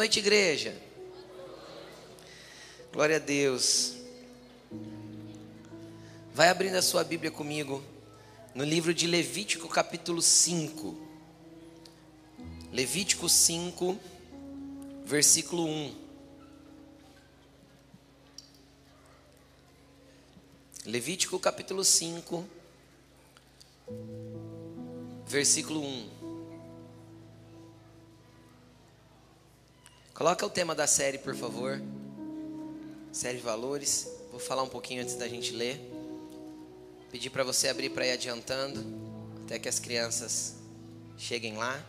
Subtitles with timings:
[0.00, 0.74] noite, igreja.
[2.90, 3.96] Glória a Deus.
[6.32, 7.84] Vai abrindo a sua Bíblia comigo
[8.54, 10.96] no livro de Levítico, capítulo 5.
[12.72, 14.00] Levítico 5,
[15.04, 15.94] versículo 1.
[20.86, 22.48] Levítico capítulo 5,
[25.26, 26.19] versículo 1.
[30.20, 31.80] Coloca o tema da série, por favor.
[33.10, 34.06] Série Valores.
[34.30, 35.80] Vou falar um pouquinho antes da gente ler.
[37.10, 38.84] Pedir para você abrir para ir adiantando,
[39.42, 40.56] até que as crianças
[41.16, 41.82] cheguem lá.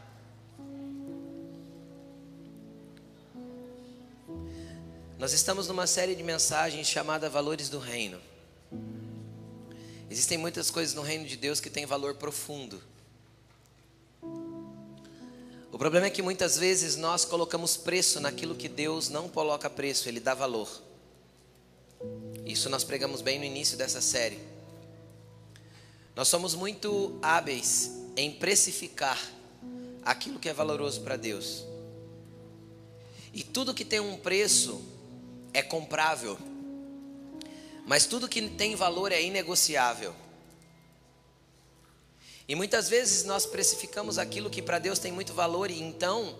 [5.19, 8.21] Nós estamos numa série de mensagens chamada Valores do Reino.
[10.09, 12.81] Existem muitas coisas no reino de Deus que têm valor profundo.
[15.71, 20.09] O problema é que muitas vezes nós colocamos preço naquilo que Deus não coloca preço,
[20.09, 20.69] Ele dá valor.
[22.45, 24.37] Isso nós pregamos bem no início dessa série.
[26.13, 29.17] Nós somos muito hábeis em precificar
[30.03, 31.63] aquilo que é valoroso para Deus.
[33.33, 34.81] E tudo que tem um preço
[35.53, 36.37] é comprável,
[37.85, 40.13] mas tudo que tem valor é inegociável.
[42.51, 46.35] E muitas vezes nós precificamos aquilo que para Deus tem muito valor e então,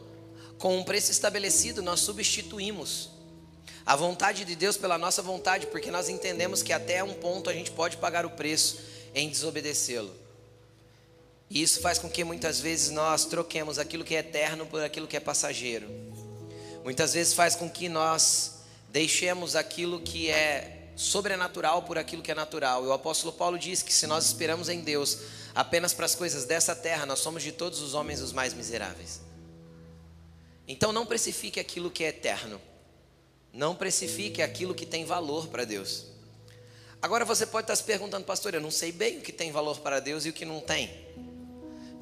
[0.58, 3.12] com um preço estabelecido, nós substituímos
[3.86, 7.54] a vontade de Deus pela nossa vontade, porque nós entendemos que até um ponto a
[7.54, 8.82] gente pode pagar o preço
[9.16, 10.14] em desobedecê-lo.
[11.50, 15.08] E isso faz com que muitas vezes nós troquemos aquilo que é eterno por aquilo
[15.08, 15.88] que é passageiro.
[16.84, 18.56] Muitas vezes faz com que nós
[18.90, 22.84] deixemos aquilo que é sobrenatural por aquilo que é natural.
[22.84, 25.18] E o apóstolo Paulo diz que se nós esperamos em Deus,
[25.54, 29.22] apenas para as coisas dessa terra, nós somos de todos os homens os mais miseráveis.
[30.68, 32.62] Então não precifique aquilo que é eterno.
[33.54, 36.06] Não precifique aquilo que tem valor para Deus.
[37.02, 39.80] Agora você pode estar se perguntando, pastor, eu não sei bem o que tem valor
[39.80, 40.90] para Deus e o que não tem.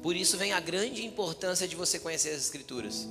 [0.02, 3.08] Por isso vem a grande importância de você conhecer as Escrituras.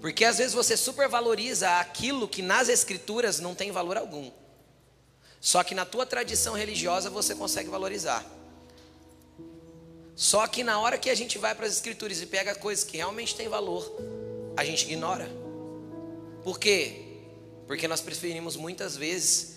[0.00, 4.30] Porque às vezes você supervaloriza aquilo que nas Escrituras não tem valor algum.
[5.40, 8.24] Só que na tua tradição religiosa você consegue valorizar.
[10.16, 12.96] Só que na hora que a gente vai para as escrituras e pega coisas que
[12.96, 13.90] realmente têm valor,
[14.56, 15.28] a gente ignora.
[16.44, 17.02] Por quê?
[17.66, 19.54] Porque nós preferimos muitas vezes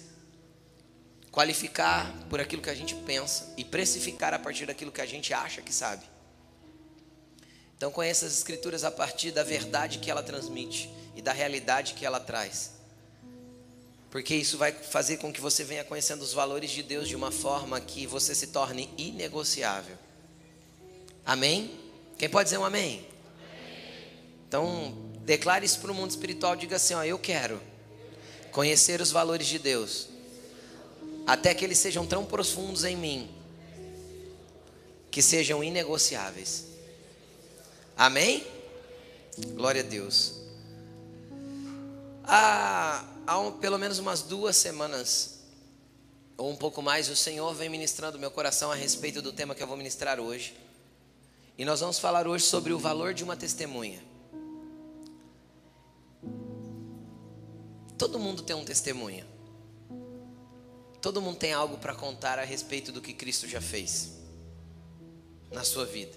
[1.32, 5.34] qualificar por aquilo que a gente pensa e precificar a partir daquilo que a gente
[5.34, 6.04] acha que sabe.
[7.76, 12.04] Então conheça as escrituras a partir da verdade que ela transmite e da realidade que
[12.04, 12.72] ela traz.
[14.10, 17.32] Porque isso vai fazer com que você venha conhecendo os valores de Deus de uma
[17.32, 20.07] forma que você se torne inegociável.
[21.28, 21.70] Amém?
[22.18, 23.06] Quem pode dizer um amém?
[24.48, 24.96] Então,
[25.26, 27.62] declare isso para o mundo espiritual, diga assim, ó, eu quero
[28.50, 30.08] conhecer os valores de Deus,
[31.28, 33.30] até que eles sejam tão profundos em mim,
[35.12, 36.68] que sejam inegociáveis.
[37.98, 38.48] Amém?
[39.50, 40.36] Glória a Deus.
[42.24, 45.42] Há, há um, pelo menos umas duas semanas,
[46.38, 49.62] ou um pouco mais, o Senhor vem ministrando meu coração a respeito do tema que
[49.62, 50.67] eu vou ministrar hoje.
[51.58, 54.00] E nós vamos falar hoje sobre o valor de uma testemunha.
[57.98, 59.26] Todo mundo tem um testemunho.
[61.02, 64.12] Todo mundo tem algo para contar a respeito do que Cristo já fez
[65.52, 66.16] na sua vida.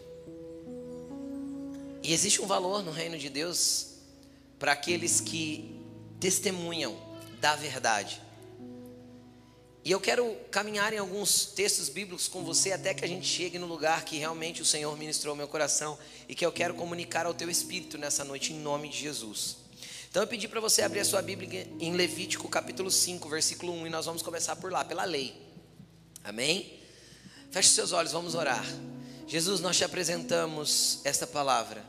[2.02, 3.94] E existe um valor no reino de Deus
[4.58, 5.74] para aqueles que
[6.18, 6.94] testemunham
[7.40, 8.20] da verdade.
[9.90, 13.58] E eu quero caminhar em alguns textos bíblicos com você até que a gente chegue
[13.58, 17.34] no lugar que realmente o Senhor ministrou meu coração e que eu quero comunicar ao
[17.34, 19.56] teu espírito nessa noite em nome de Jesus.
[20.08, 23.88] Então eu pedi para você abrir a sua Bíblia em Levítico capítulo 5, versículo 1
[23.88, 25.34] e nós vamos começar por lá, pela lei.
[26.22, 26.78] Amém?
[27.50, 28.65] Feche seus olhos, vamos orar.
[29.26, 31.84] Jesus, nós te apresentamos esta palavra.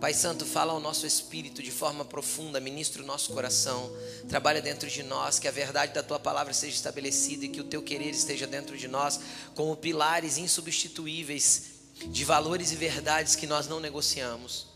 [0.00, 3.94] Pai Santo, fala ao nosso espírito de forma profunda, ministra o nosso coração,
[4.30, 7.64] trabalha dentro de nós, que a verdade da tua palavra seja estabelecida e que o
[7.64, 9.20] teu querer esteja dentro de nós,
[9.54, 11.64] como pilares insubstituíveis
[12.06, 14.68] de valores e verdades que nós não negociamos.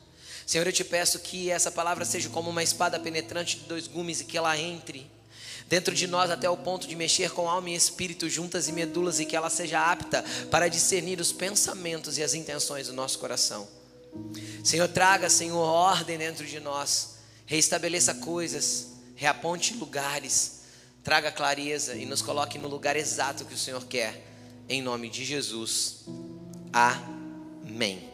[0.45, 4.21] Senhor, eu te peço que essa palavra seja como uma espada penetrante de dois gumes
[4.21, 5.11] e que ela entre
[5.67, 9.19] dentro de nós até o ponto de mexer com alma e espírito juntas e medulas
[9.19, 13.67] e que ela seja apta para discernir os pensamentos e as intenções do nosso coração.
[14.63, 17.17] Senhor, traga, Senhor, ordem dentro de nós.
[17.47, 20.63] Reestabeleça coisas, reaponte lugares,
[21.03, 24.23] traga clareza e nos coloque no lugar exato que o Senhor quer.
[24.69, 26.05] Em nome de Jesus.
[26.73, 28.11] Amém.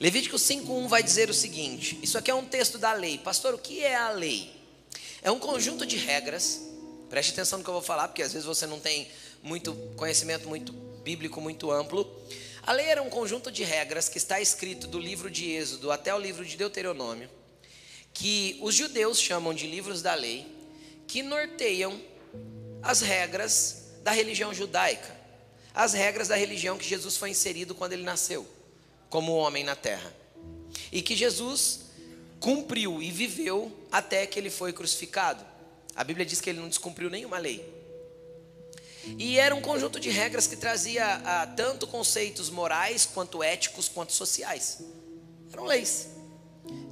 [0.00, 3.18] Levítico 5:1 vai dizer o seguinte: Isso aqui é um texto da lei.
[3.18, 4.50] Pastor, o que é a lei?
[5.22, 6.62] É um conjunto de regras.
[7.08, 9.08] Preste atenção no que eu vou falar, porque às vezes você não tem
[9.42, 12.06] muito conhecimento muito bíblico muito amplo.
[12.62, 16.14] A lei era um conjunto de regras que está escrito do livro de Êxodo até
[16.14, 17.30] o livro de Deuteronômio,
[18.12, 20.46] que os judeus chamam de livros da lei,
[21.06, 22.00] que norteiam
[22.82, 25.16] as regras da religião judaica,
[25.74, 28.46] as regras da religião que Jesus foi inserido quando ele nasceu
[29.08, 30.14] como homem na terra.
[30.92, 31.80] E que Jesus
[32.38, 35.44] cumpriu e viveu até que ele foi crucificado.
[35.94, 37.79] A Bíblia diz que ele não descumpriu nenhuma lei.
[39.18, 44.12] E era um conjunto de regras que trazia ah, tanto conceitos morais, quanto éticos, quanto
[44.12, 44.82] sociais.
[45.52, 46.08] Eram leis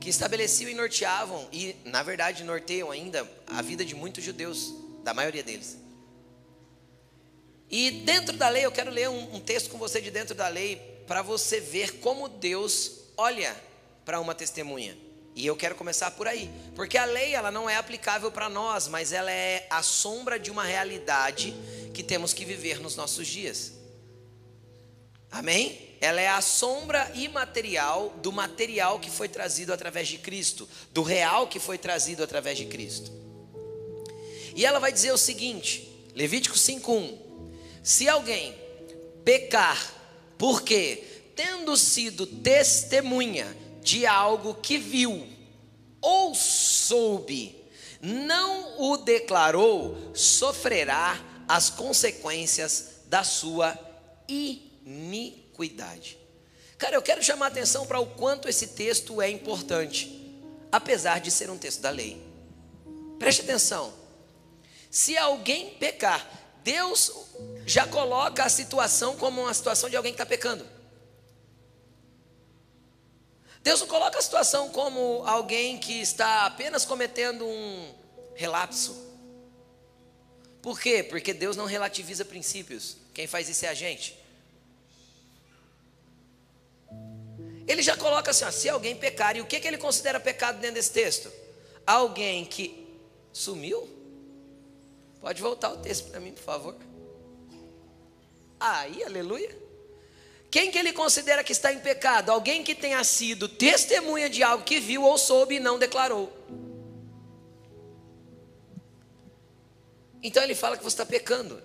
[0.00, 4.72] que estabeleciam e norteavam, e na verdade norteiam ainda a vida de muitos judeus,
[5.04, 5.78] da maioria deles.
[7.70, 10.48] E dentro da lei, eu quero ler um, um texto com você de dentro da
[10.48, 10.76] lei,
[11.06, 13.54] para você ver como Deus olha
[14.04, 14.96] para uma testemunha.
[15.38, 18.88] E eu quero começar por aí, porque a lei ela não é aplicável para nós,
[18.88, 21.54] mas ela é a sombra de uma realidade
[21.94, 23.72] que temos que viver nos nossos dias.
[25.30, 25.96] Amém?
[26.00, 31.46] Ela é a sombra imaterial do material que foi trazido através de Cristo, do real
[31.46, 33.12] que foi trazido através de Cristo.
[34.56, 37.16] E ela vai dizer o seguinte, Levítico 5:1:
[37.80, 38.56] Se alguém
[39.24, 39.94] pecar
[40.36, 41.04] porque,
[41.36, 45.26] tendo sido testemunha de algo que viu
[46.00, 47.56] ou soube,
[48.00, 53.76] não o declarou, sofrerá as consequências da sua
[54.28, 56.18] iniquidade.
[56.76, 60.40] Cara, eu quero chamar a atenção para o quanto esse texto é importante,
[60.70, 62.22] apesar de ser um texto da lei.
[63.18, 63.92] Preste atenção.
[64.90, 66.24] Se alguém pecar,
[66.62, 67.10] Deus
[67.66, 70.64] já coloca a situação como uma situação de alguém que está pecando.
[73.68, 77.94] Deus não coloca a situação como alguém que está apenas cometendo um
[78.34, 78.96] relapso.
[80.62, 81.02] Por quê?
[81.02, 82.96] Porque Deus não relativiza princípios.
[83.12, 84.18] Quem faz isso é a gente.
[87.66, 90.60] Ele já coloca assim: ó, se alguém pecar, e o que, que ele considera pecado
[90.60, 91.30] dentro desse texto?
[91.86, 92.88] Alguém que
[93.34, 93.86] sumiu,
[95.20, 96.74] Pode voltar o texto para mim, por favor.
[98.58, 99.67] Aí, aleluia.
[100.50, 102.30] Quem que ele considera que está em pecado?
[102.30, 106.32] Alguém que tenha sido testemunha de algo que viu ou soube e não declarou.
[110.22, 111.62] Então ele fala que você está pecando.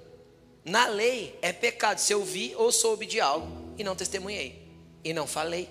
[0.66, 4.68] Na lei é pecado se eu vi ou soube de algo e não testemunhei
[5.04, 5.70] e não falei.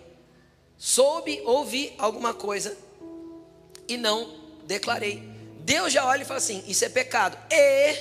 [0.76, 2.76] Soube, ouvi alguma coisa
[3.87, 5.23] e não declarei.
[5.61, 7.38] Deus já olha e fala assim: Isso é pecado.
[7.50, 7.94] E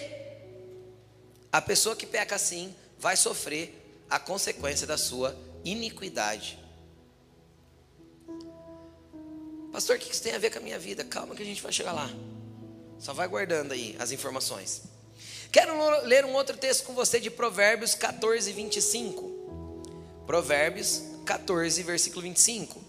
[1.51, 3.80] a pessoa que peca assim vai sofrer
[4.11, 6.59] a consequência da sua iniquidade.
[9.71, 11.01] Pastor, o que isso tem a ver com a minha vida?
[11.05, 12.09] Calma que a gente vai chegar lá.
[12.99, 14.81] Só vai guardando aí as informações.
[15.49, 20.23] Quero ler um outro texto com você de Provérbios 14, 25.
[20.27, 22.83] Provérbios 14, versículo 25.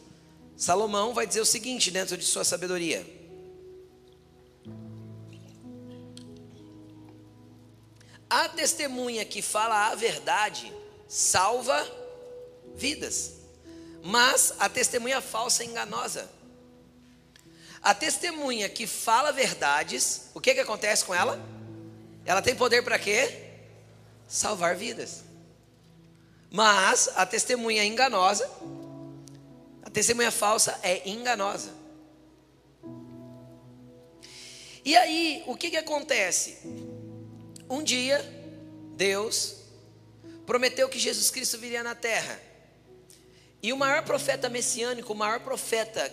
[0.56, 3.06] Salomão vai dizer o seguinte dentro de sua sabedoria.
[8.28, 10.81] A testemunha que fala a verdade
[11.12, 11.86] salva
[12.74, 13.32] vidas,
[14.02, 16.26] mas a testemunha falsa é enganosa.
[17.82, 21.38] A testemunha que fala verdades, o que, que acontece com ela?
[22.24, 23.50] Ela tem poder para quê?
[24.26, 25.22] Salvar vidas.
[26.50, 28.50] Mas a testemunha enganosa,
[29.82, 31.74] a testemunha falsa é enganosa.
[34.82, 36.58] E aí, o que, que acontece?
[37.68, 38.18] Um dia,
[38.96, 39.61] Deus
[40.46, 42.40] prometeu que Jesus Cristo viria na terra.
[43.62, 46.12] E o maior profeta messiânico, o maior profeta,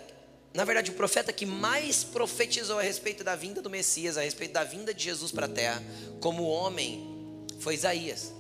[0.54, 4.54] na verdade, o profeta que mais profetizou a respeito da vinda do Messias, a respeito
[4.54, 5.82] da vinda de Jesus para a terra,
[6.20, 8.34] como homem, foi Isaías.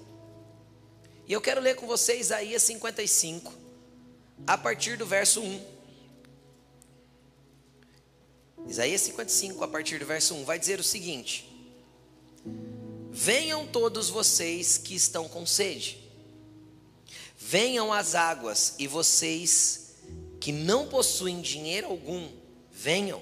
[1.27, 3.53] E eu quero ler com você Isaías 55,
[4.45, 5.79] a partir do verso 1.
[8.67, 11.48] Isaías 55, a partir do verso 1, vai dizer o seguinte:
[13.21, 15.97] Venham todos vocês que estão com sede,
[17.37, 19.95] venham às águas, e vocês
[20.39, 22.29] que não possuem dinheiro algum,
[22.71, 23.21] venham,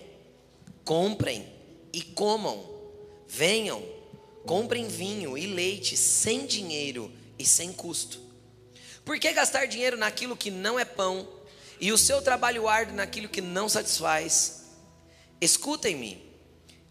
[0.86, 1.52] comprem
[1.92, 2.64] e comam,
[3.28, 3.84] venham,
[4.46, 8.22] comprem vinho e leite sem dinheiro e sem custo.
[9.04, 11.28] Por que gastar dinheiro naquilo que não é pão
[11.82, 14.62] e o seu trabalho árduo naquilo que não satisfaz?
[15.42, 16.24] Escutem-me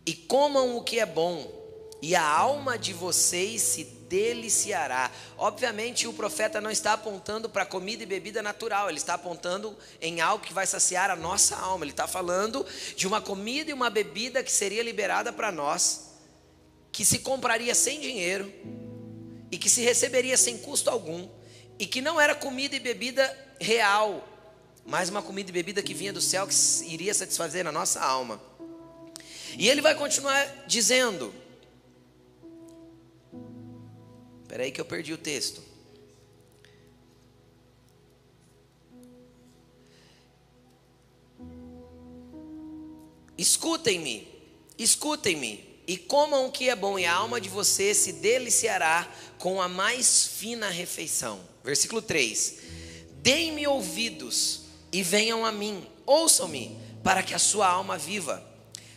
[0.04, 1.65] e comam o que é bom
[2.00, 5.10] e a alma de vocês se deliciará.
[5.36, 10.20] Obviamente, o profeta não está apontando para comida e bebida natural, ele está apontando em
[10.20, 11.84] algo que vai saciar a nossa alma.
[11.84, 12.64] Ele está falando
[12.96, 16.12] de uma comida e uma bebida que seria liberada para nós,
[16.92, 18.52] que se compraria sem dinheiro
[19.50, 21.28] e que se receberia sem custo algum,
[21.78, 24.26] e que não era comida e bebida real,
[24.84, 26.54] mas uma comida e bebida que vinha do céu que
[26.86, 28.40] iria satisfazer a nossa alma.
[29.58, 31.32] E ele vai continuar dizendo:
[34.46, 35.60] Espera aí que eu perdi o texto.
[43.36, 44.28] Escutem-me,
[44.78, 49.60] escutem-me, e comam o que é bom, e a alma de você se deliciará com
[49.60, 51.40] a mais fina refeição.
[51.64, 52.58] Versículo 3:
[53.14, 54.60] Deem-me ouvidos
[54.92, 58.48] e venham a mim, ouçam-me, para que a sua alma viva.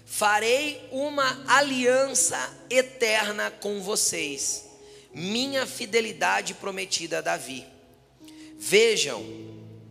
[0.05, 2.37] Farei uma aliança
[2.69, 4.68] eterna com vocês
[5.19, 7.65] minha fidelidade prometida a Davi.
[8.57, 9.23] Vejam,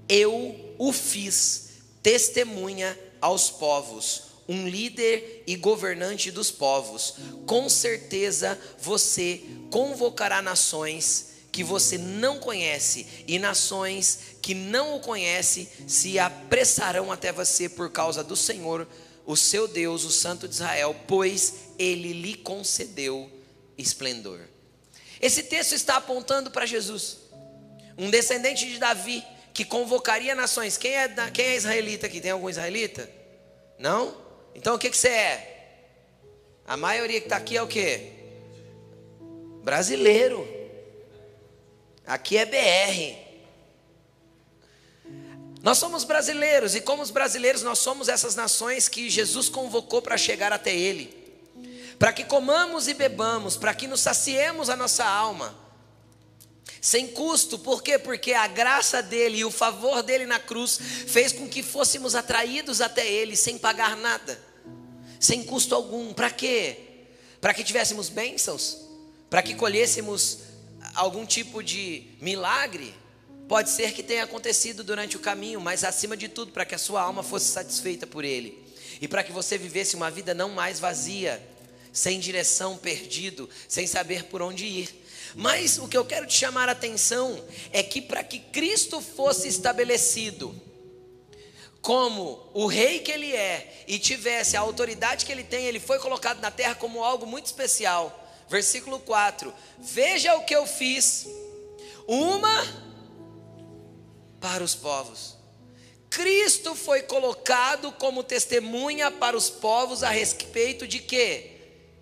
[0.09, 1.69] eu o fiz
[2.03, 7.15] testemunha aos povos, um líder e governante dos povos.
[7.47, 15.69] Com certeza você convocará nações que você não conhece, e nações que não o conhecem
[15.87, 18.87] se apressarão até você por causa do Senhor,
[19.27, 23.31] o seu Deus, o Santo de Israel, pois ele lhe concedeu
[23.77, 24.41] esplendor.
[25.21, 27.19] Esse texto está apontando para Jesus,
[27.97, 30.77] um descendente de Davi, que convocaria nações.
[30.77, 32.21] Quem é, quem é israelita aqui?
[32.21, 33.11] Tem algum israelita?
[33.79, 34.17] Não?
[34.55, 35.55] Então o que, que você é?
[36.65, 38.13] A maioria que está aqui é o que?
[39.65, 40.47] Brasileiro.
[42.07, 43.19] Aqui é BR.
[45.61, 50.17] Nós somos brasileiros e, como os brasileiros, nós somos essas nações que Jesus convocou para
[50.17, 51.18] chegar até Ele
[51.99, 55.55] para que comamos e bebamos, para que nos saciemos a nossa alma,
[56.81, 57.99] sem custo, por quê?
[57.99, 62.81] Porque a graça dele e o favor dele na cruz fez com que fôssemos atraídos
[62.81, 64.41] até ele sem pagar nada,
[65.19, 66.13] sem custo algum.
[66.13, 66.79] Para quê?
[67.41, 68.79] Para que tivéssemos bênçãos,
[69.29, 70.39] para que colhêssemos
[70.95, 72.95] algum tipo de milagre.
[73.49, 76.79] Pode ser que tenha acontecido durante o caminho, mas acima de tudo, para que a
[76.79, 78.67] sua alma fosse satisfeita por ele
[79.01, 81.43] e para que você vivesse uma vida não mais vazia
[81.99, 85.05] sem direção, perdido, sem saber por onde ir.
[85.35, 89.49] Mas o que eu quero te chamar a atenção é que para que Cristo fosse
[89.49, 90.55] estabelecido
[91.83, 95.99] como o rei que ele é e tivesse a autoridade que ele tem, ele foi
[95.99, 98.27] colocado na terra como algo muito especial.
[98.49, 101.27] Versículo 4: Veja o que eu fiz,
[102.07, 102.65] uma
[104.41, 105.37] para os povos.
[106.09, 111.58] Cristo foi colocado como testemunha para os povos a respeito de quê?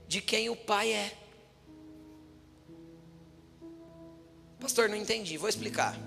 [0.09, 1.17] De quem o Pai é.
[4.61, 5.99] Pastor, não entendi, vou explicar.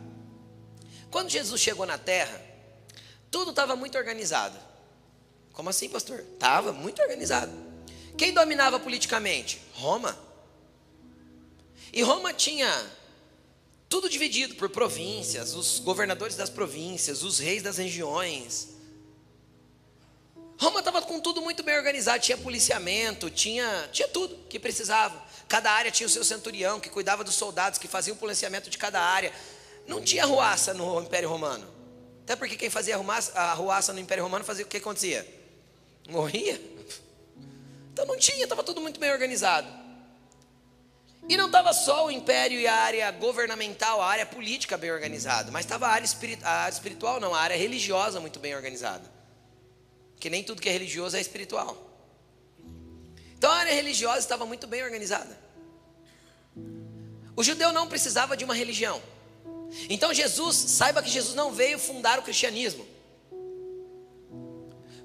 [1.12, 2.42] Quando Jesus chegou na terra,
[3.32, 4.58] tudo estava muito organizado.
[5.54, 6.20] Como assim, pastor?
[6.20, 7.52] Estava muito organizado.
[8.18, 9.62] Quem dominava politicamente?
[9.74, 10.18] Roma.
[11.92, 12.70] E Roma tinha
[13.88, 18.69] tudo dividido por províncias, os governadores das províncias, os reis das regiões,
[20.60, 25.24] Roma estava com tudo muito bem organizado, tinha policiamento, tinha, tinha tudo que precisava.
[25.48, 28.78] Cada área tinha o seu centurião que cuidava dos soldados, que fazia o policiamento de
[28.78, 29.32] cada área.
[29.88, 31.66] Não tinha ruaça no Império Romano.
[32.24, 35.26] Até porque quem fazia a ruaça no Império Romano fazia o que acontecia?
[36.10, 36.62] Morria.
[37.94, 39.68] Então não tinha, estava tudo muito bem organizado.
[41.30, 45.52] E não estava só o império e a área governamental, a área política bem organizada,
[45.52, 46.06] mas estava a área,
[46.70, 49.19] espiritual, não, a área religiosa muito bem organizada.
[50.20, 51.78] Porque nem tudo que é religioso é espiritual.
[53.38, 55.40] Então a área religiosa estava muito bem organizada.
[57.38, 59.02] O judeu não precisava de uma religião.
[59.90, 62.86] Então Jesus, saiba que Jesus não veio fundar o cristianismo.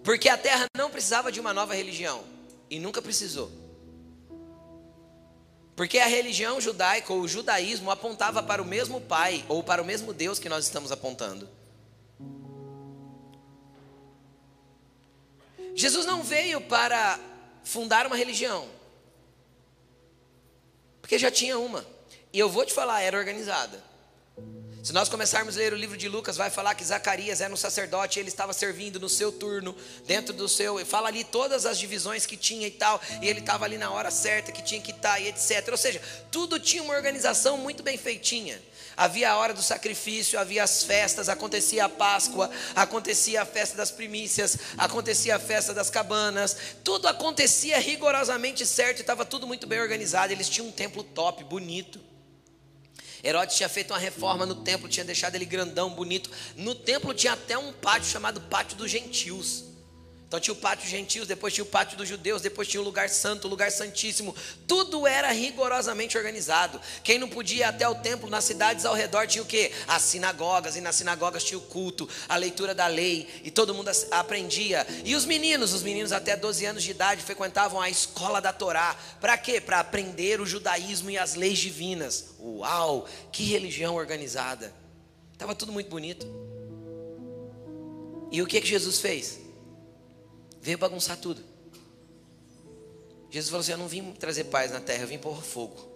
[0.02, 2.24] Porque a terra não precisava de uma nova religião.
[2.68, 3.52] E nunca precisou.
[5.76, 9.84] Porque a religião judaica ou o judaísmo apontava para o mesmo Pai ou para o
[9.84, 11.48] mesmo Deus que nós estamos apontando.
[15.74, 17.18] Jesus não veio para
[17.64, 18.68] fundar uma religião,
[21.00, 21.84] porque já tinha uma,
[22.32, 23.82] e eu vou te falar, era organizada.
[24.84, 27.56] Se nós começarmos a ler o livro de Lucas, vai falar que Zacarias era um
[27.56, 29.74] sacerdote, ele estava servindo no seu turno,
[30.06, 33.64] dentro do seu, fala ali todas as divisões que tinha e tal, e ele estava
[33.64, 35.68] ali na hora certa que tinha que estar e etc.
[35.70, 38.60] Ou seja, tudo tinha uma organização muito bem feitinha.
[38.96, 43.90] Havia a hora do sacrifício, havia as festas, acontecia a Páscoa, acontecia a festa das
[43.90, 50.32] primícias, acontecia a festa das cabanas, tudo acontecia rigorosamente certo estava tudo muito bem organizado.
[50.32, 52.00] Eles tinham um templo top, bonito.
[53.22, 56.30] Herodes tinha feito uma reforma no templo, tinha deixado ele grandão, bonito.
[56.56, 59.73] No templo tinha até um pátio chamado Pátio dos Gentios.
[60.34, 63.08] Então tinha o pátio gentios, depois tinha o pátio dos judeus, depois tinha o lugar
[63.08, 64.34] santo, o lugar santíssimo.
[64.66, 66.80] Tudo era rigorosamente organizado.
[67.04, 69.70] Quem não podia ir até o templo nas cidades ao redor tinha o quê?
[69.86, 73.88] As sinagogas, e nas sinagogas tinha o culto, a leitura da lei, e todo mundo
[74.10, 74.84] aprendia.
[75.04, 78.96] E os meninos, os meninos até 12 anos de idade frequentavam a escola da Torá.
[79.20, 79.60] Para quê?
[79.60, 82.34] Para aprender o judaísmo e as leis divinas.
[82.40, 84.74] Uau, que religião organizada.
[85.32, 86.26] Estava tudo muito bonito.
[88.32, 89.43] E o que que Jesus fez?
[90.64, 91.44] Veio bagunçar tudo.
[93.30, 95.92] Jesus falou assim: Eu não vim trazer paz na terra, eu vim pôr fogo.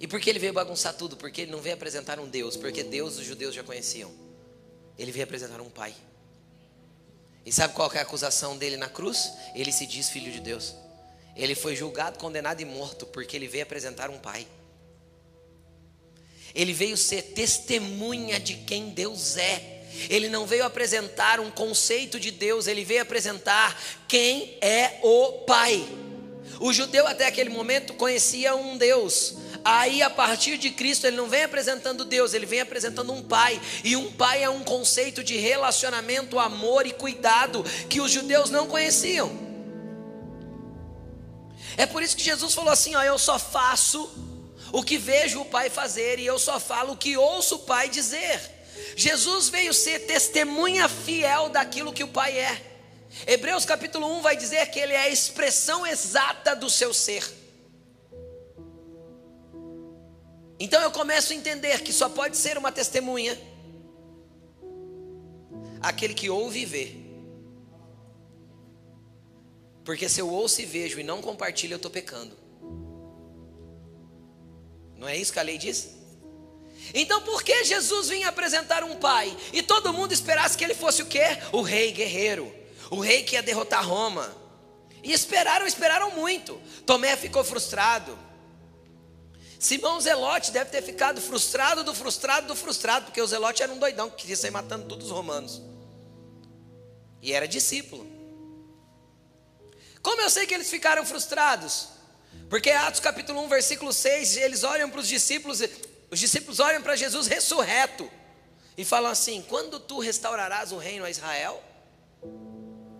[0.00, 1.16] E por que ele veio bagunçar tudo?
[1.16, 4.10] Porque ele não veio apresentar um Deus, porque Deus os judeus já conheciam.
[4.98, 5.94] Ele veio apresentar um Pai.
[7.44, 9.32] E sabe qual é a acusação dele na cruz?
[9.54, 10.74] Ele se diz filho de Deus.
[11.34, 14.46] Ele foi julgado, condenado e morto porque ele veio apresentar um Pai.
[16.54, 19.75] Ele veio ser testemunha de quem Deus é.
[20.08, 25.86] Ele não veio apresentar um conceito de Deus, ele veio apresentar quem é o Pai.
[26.58, 29.36] O judeu até aquele momento conhecia um Deus.
[29.64, 33.60] Aí, a partir de Cristo, ele não vem apresentando Deus, ele vem apresentando um pai.
[33.82, 38.66] E um pai é um conceito de relacionamento, amor e cuidado que os judeus não
[38.66, 39.30] conheciam.
[41.76, 44.08] É por isso que Jesus falou assim: ó, eu só faço
[44.72, 47.88] o que vejo o pai fazer, e eu só falo o que ouço o pai
[47.88, 48.55] dizer.
[48.96, 52.76] Jesus veio ser testemunha fiel daquilo que o Pai é.
[53.26, 57.24] Hebreus capítulo 1 vai dizer que ele é a expressão exata do seu ser.
[60.58, 63.38] Então eu começo a entender que só pode ser uma testemunha
[65.80, 66.96] aquele que ouve e vê.
[69.84, 72.36] Porque se eu ouço e vejo e não compartilho, eu estou pecando.
[74.96, 75.95] Não é isso que a lei diz?
[76.94, 81.02] Então por que Jesus vinha apresentar um pai e todo mundo esperasse que ele fosse
[81.02, 81.38] o quê?
[81.52, 82.52] O rei guerreiro,
[82.90, 84.34] o rei que ia derrotar Roma.
[85.02, 86.60] E esperaram, esperaram muito.
[86.84, 88.18] Tomé ficou frustrado.
[89.58, 93.78] Simão Zelote deve ter ficado frustrado do frustrado do frustrado, porque o Zelote era um
[93.78, 95.62] doidão que queria sair matando todos os romanos.
[97.22, 98.06] E era discípulo.
[100.02, 101.88] Como eu sei que eles ficaram frustrados?
[102.48, 105.60] Porque Atos capítulo 1, versículo 6, eles olham para os discípulos
[106.10, 108.10] os discípulos olham para Jesus ressurreto
[108.76, 111.62] e falam assim: Quando tu restaurarás o reino a Israel?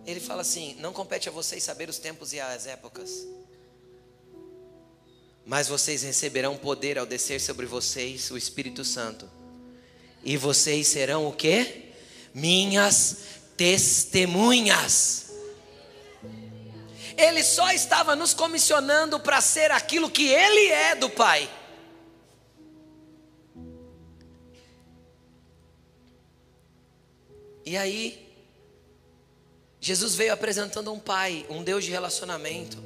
[0.05, 3.27] Ele fala assim: Não compete a vocês saber os tempos e as épocas,
[5.45, 9.29] mas vocês receberão poder ao descer sobre vocês o Espírito Santo,
[10.23, 11.93] e vocês serão o que?
[12.33, 13.17] Minhas
[13.55, 15.25] testemunhas.
[17.17, 21.49] Ele só estava nos comissionando para ser aquilo que Ele é do Pai.
[27.67, 28.25] E aí,
[29.81, 32.77] Jesus veio apresentando um pai, um Deus de relacionamento,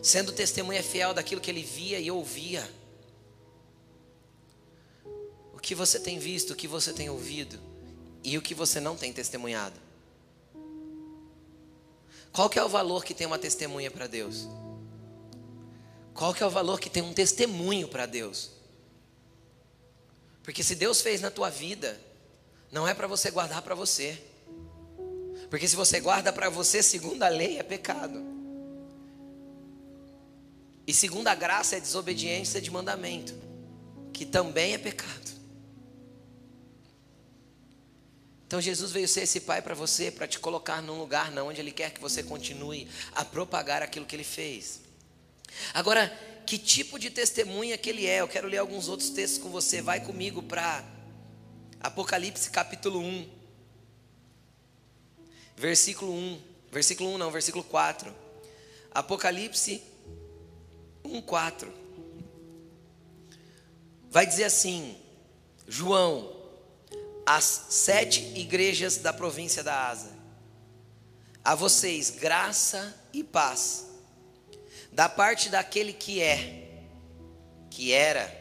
[0.00, 2.70] sendo testemunha fiel daquilo que ele via e ouvia.
[5.52, 7.58] O que você tem visto, o que você tem ouvido
[8.22, 9.74] e o que você não tem testemunhado?
[12.30, 14.46] Qual que é o valor que tem uma testemunha para Deus?
[16.14, 18.52] Qual que é o valor que tem um testemunho para Deus?
[20.44, 22.00] Porque se Deus fez na tua vida,
[22.70, 24.18] não é para você guardar para você.
[25.48, 28.22] Porque se você guarda para você, segundo a lei, é pecado.
[30.86, 33.34] E segundo a graça é desobediência de mandamento,
[34.12, 35.28] que também é pecado.
[38.46, 41.60] Então Jesus veio ser esse pai para você, para te colocar num lugar não onde
[41.60, 44.80] ele quer que você continue a propagar aquilo que ele fez.
[45.74, 46.08] Agora,
[46.46, 48.22] que tipo de testemunha que ele é?
[48.22, 49.82] Eu quero ler alguns outros textos com você.
[49.82, 50.82] Vai comigo para
[51.80, 53.38] Apocalipse capítulo 1
[55.58, 56.40] versículo 1.
[56.70, 58.14] Versículo 1 não, versículo 4.
[58.92, 59.82] Apocalipse
[61.04, 61.72] 1, 4.
[64.10, 64.96] Vai dizer assim:
[65.66, 66.32] João,
[67.26, 70.16] as sete igrejas da província da Asa,
[71.44, 73.86] a vocês graça e paz,
[74.92, 76.82] da parte daquele que é,
[77.70, 78.36] que era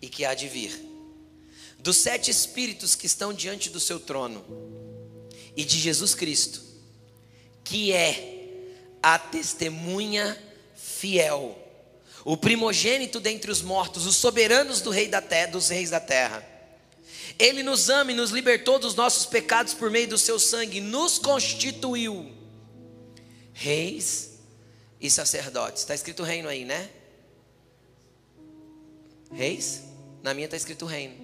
[0.00, 0.93] e que há de vir,
[1.84, 4.42] dos sete espíritos que estão diante do seu trono
[5.54, 6.62] e de Jesus Cristo,
[7.62, 10.42] que é a testemunha
[10.74, 11.58] fiel,
[12.24, 16.42] o primogênito dentre os mortos, os soberanos do rei da terra, dos reis da terra.
[17.38, 21.18] Ele nos ama e nos libertou dos nossos pecados por meio do seu sangue, nos
[21.18, 22.32] constituiu
[23.52, 24.38] reis
[24.98, 25.82] e sacerdotes.
[25.82, 26.88] Está escrito reino aí, né?
[29.30, 29.82] Reis?
[30.22, 31.23] Na minha está escrito reino.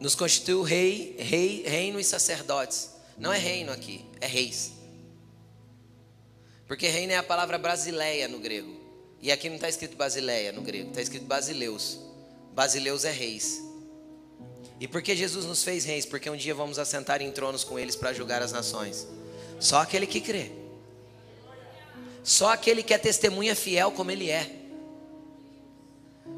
[0.00, 2.90] Nos constituiu rei, rei, reino e sacerdotes.
[3.16, 4.72] Não é reino aqui, é reis.
[6.66, 8.74] Porque reino é a palavra brasileia no grego.
[9.22, 11.98] E aqui não está escrito basileia no grego, está escrito basileus.
[12.52, 13.62] Basileus é reis.
[14.78, 16.04] E por que Jesus nos fez reis?
[16.04, 19.06] Porque um dia vamos assentar em tronos com eles para julgar as nações.
[19.58, 20.50] Só aquele que crê.
[22.22, 24.50] Só aquele que é testemunha fiel como ele é.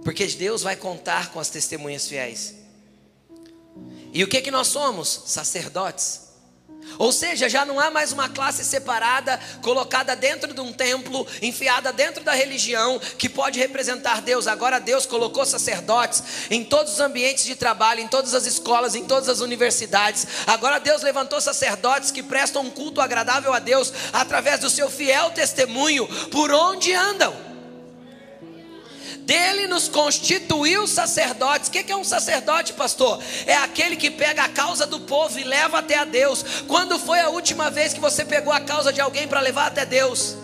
[0.04, 2.54] Porque Deus vai contar com as testemunhas fiéis.
[4.12, 5.22] E o que que nós somos?
[5.26, 6.28] Sacerdotes.
[6.98, 11.92] Ou seja, já não há mais uma classe separada, colocada dentro de um templo, enfiada
[11.92, 14.46] dentro da religião, que pode representar Deus.
[14.46, 19.04] Agora Deus colocou sacerdotes em todos os ambientes de trabalho, em todas as escolas, em
[19.04, 20.26] todas as universidades.
[20.46, 25.30] Agora Deus levantou sacerdotes que prestam um culto agradável a Deus através do seu fiel
[25.30, 27.47] testemunho por onde andam
[29.28, 31.68] dele nos constituiu sacerdotes.
[31.68, 33.22] O que é um sacerdote, pastor?
[33.46, 36.42] É aquele que pega a causa do povo e leva até a Deus.
[36.66, 39.84] Quando foi a última vez que você pegou a causa de alguém para levar até
[39.84, 40.34] Deus?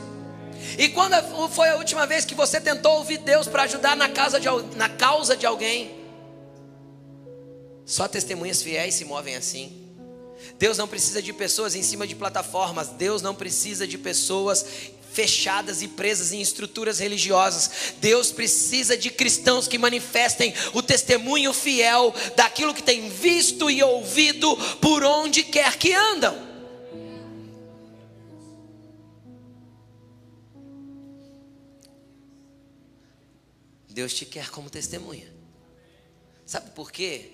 [0.77, 1.15] E quando
[1.49, 4.91] foi a última vez que você tentou ouvir Deus para ajudar na, casa de, na
[4.91, 6.05] causa de alguém?
[7.87, 9.84] Só testemunhas fiéis se movem assim.
[10.59, 12.89] Deus não precisa de pessoas em cima de plataformas.
[12.89, 14.65] Deus não precisa de pessoas
[15.13, 17.95] fechadas e presas em estruturas religiosas.
[18.01, 24.57] Deus precisa de cristãos que manifestem o testemunho fiel daquilo que tem visto e ouvido
[24.81, 26.55] por onde quer que andam.
[33.89, 35.33] Deus te quer como testemunha.
[36.45, 37.34] Sabe por quê?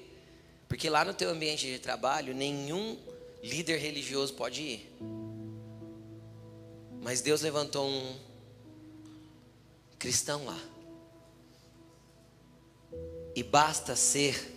[0.70, 2.96] Porque lá no teu ambiente de trabalho, nenhum
[3.42, 4.96] líder religioso pode ir.
[7.02, 8.16] Mas Deus levantou um
[9.98, 10.58] cristão lá.
[13.34, 14.56] E basta ser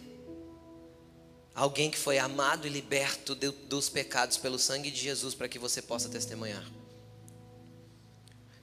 [1.56, 5.58] alguém que foi amado e liberto de, dos pecados pelo sangue de Jesus para que
[5.58, 6.64] você possa testemunhar.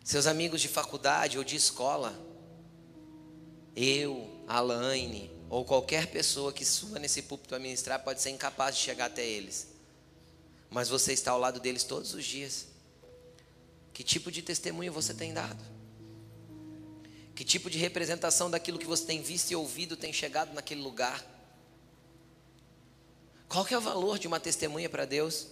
[0.04, 2.14] Seus amigos de faculdade ou de escola,
[3.74, 8.82] eu, Alaine, ou qualquer pessoa que suba nesse púlpito a ministrar pode ser incapaz de
[8.82, 9.66] chegar até eles.
[10.70, 12.68] Mas você está ao lado deles todos os dias.
[13.92, 15.62] Que tipo de testemunho você tem dado?
[17.34, 21.26] Que tipo de representação daquilo que você tem visto e ouvido tem chegado naquele lugar?
[23.48, 25.48] Qual que é o valor de uma testemunha para Deus?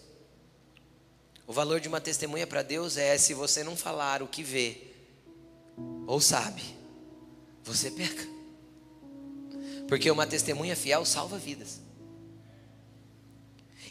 [1.44, 4.92] O valor de uma testemunha para Deus é se você não falar o que vê
[6.06, 6.62] ou sabe,
[7.64, 8.37] você perca.
[9.88, 11.80] Porque uma testemunha fiel salva vidas.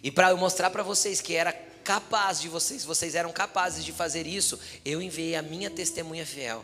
[0.03, 3.91] E para eu mostrar para vocês que era capaz de vocês, vocês eram capazes de
[3.91, 6.63] fazer isso, eu enviei a minha testemunha fiel.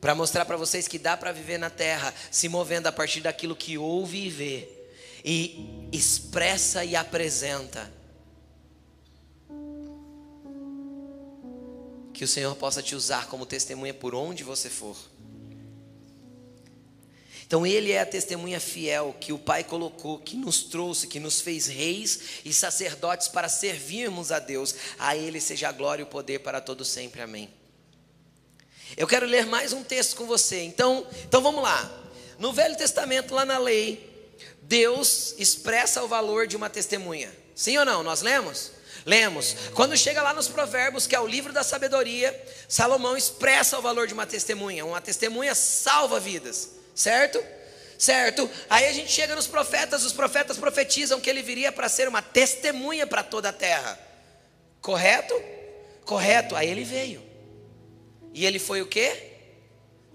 [0.00, 3.54] Para mostrar para vocês que dá para viver na terra, se movendo a partir daquilo
[3.54, 4.68] que ouve e vê,
[5.24, 7.92] e expressa e apresenta.
[12.12, 14.96] Que o Senhor possa te usar como testemunha por onde você for.
[17.48, 21.40] Então ele é a testemunha fiel que o Pai colocou, que nos trouxe, que nos
[21.40, 24.74] fez reis e sacerdotes para servirmos a Deus.
[24.98, 27.22] A ele seja a glória e o poder para todo sempre.
[27.22, 27.48] Amém.
[28.98, 30.62] Eu quero ler mais um texto com você.
[30.62, 31.90] Então, então vamos lá.
[32.38, 34.30] No Velho Testamento, lá na lei,
[34.60, 37.34] Deus expressa o valor de uma testemunha.
[37.54, 38.02] Sim ou não?
[38.02, 38.72] Nós lemos?
[39.06, 39.56] Lemos.
[39.72, 44.06] Quando chega lá nos Provérbios, que é o livro da sabedoria, Salomão expressa o valor
[44.06, 44.84] de uma testemunha.
[44.84, 47.42] Uma testemunha salva vidas certo?
[47.96, 48.50] Certo?
[48.68, 52.20] Aí a gente chega nos profetas, os profetas profetizam que ele viria para ser uma
[52.20, 53.98] testemunha para toda a terra.
[54.80, 55.34] Correto?
[56.04, 56.54] Correto.
[56.56, 57.22] Aí ele veio.
[58.34, 59.32] E ele foi o quê?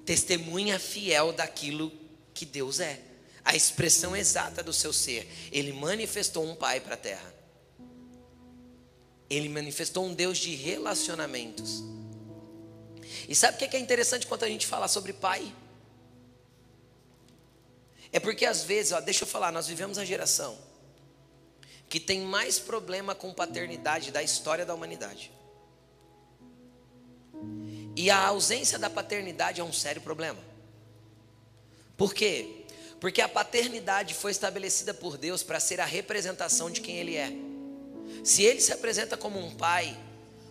[0.06, 1.91] Testemunha fiel daquilo
[2.34, 3.00] que Deus é.
[3.43, 5.30] A expressão exata do seu ser.
[5.52, 7.34] Ele manifestou um pai para a terra.
[9.30, 11.84] Ele manifestou um Deus de relacionamentos.
[13.28, 15.54] E sabe o que é interessante quando a gente fala sobre pai?
[18.13, 20.58] É porque às vezes, ó, deixa eu falar, nós vivemos a geração
[21.89, 25.32] que tem mais problema com paternidade da história da humanidade.
[27.95, 30.39] E a ausência da paternidade é um sério problema.
[31.97, 32.65] Por quê?
[32.99, 37.32] Porque a paternidade foi estabelecida por Deus para ser a representação de quem Ele é.
[38.23, 39.95] Se Ele se apresenta como um pai,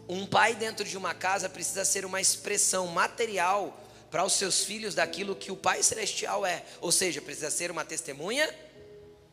[0.09, 3.82] Um pai dentro de uma casa precisa ser uma expressão material
[4.13, 6.63] para os seus filhos daquilo que o Pai Celestial é.
[6.83, 8.55] Ou seja, precisa ser uma testemunha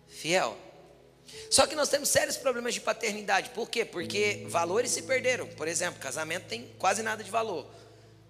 [0.07, 0.57] fiel.
[1.51, 3.49] Só que nós temos sérios problemas de paternidade.
[3.49, 3.83] Por quê?
[3.83, 5.47] Porque valores se perderam.
[5.47, 7.67] Por exemplo, casamento tem quase nada de valor.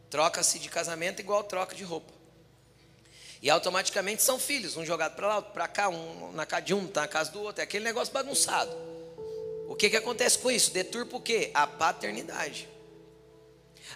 [0.09, 2.11] Troca-se de casamento igual troca de roupa.
[3.43, 6.73] E automaticamente são filhos, um jogado para lá, outro para cá, um na casa de
[6.73, 7.61] um, tá na casa do outro.
[7.61, 8.75] É aquele negócio bagunçado.
[9.67, 10.71] O que, que acontece com isso?
[10.71, 11.51] Deturpa o quê?
[11.53, 12.67] A paternidade.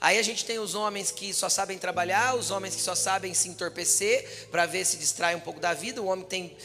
[0.02, 3.34] Aí a gente tem os homens que só sabem trabalhar, os homens que só sabem
[3.34, 6.02] se entorpecer para ver se distrai um pouco da vida.
[6.02, 6.58] O homem tem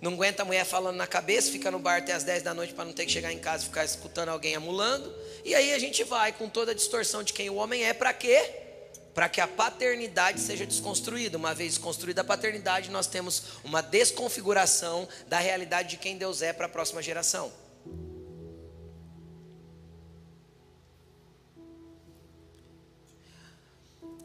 [0.00, 2.74] não aguenta a mulher falando na cabeça, fica no bar até as 10 da noite
[2.74, 5.10] para não ter que chegar em casa e ficar escutando alguém amulando.
[5.42, 8.12] E aí a gente vai com toda a distorção de quem o homem é, para
[8.12, 8.50] quê?
[9.14, 11.38] Para que a paternidade seja desconstruída.
[11.38, 16.52] Uma vez desconstruída a paternidade, nós temos uma desconfiguração da realidade de quem Deus é
[16.52, 17.50] para a próxima geração.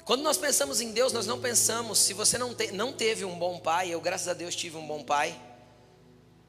[0.10, 3.38] Quando nós pensamos em Deus, nós não pensamos, se você não, te, não teve um
[3.38, 5.40] bom pai, eu graças a Deus tive um bom pai.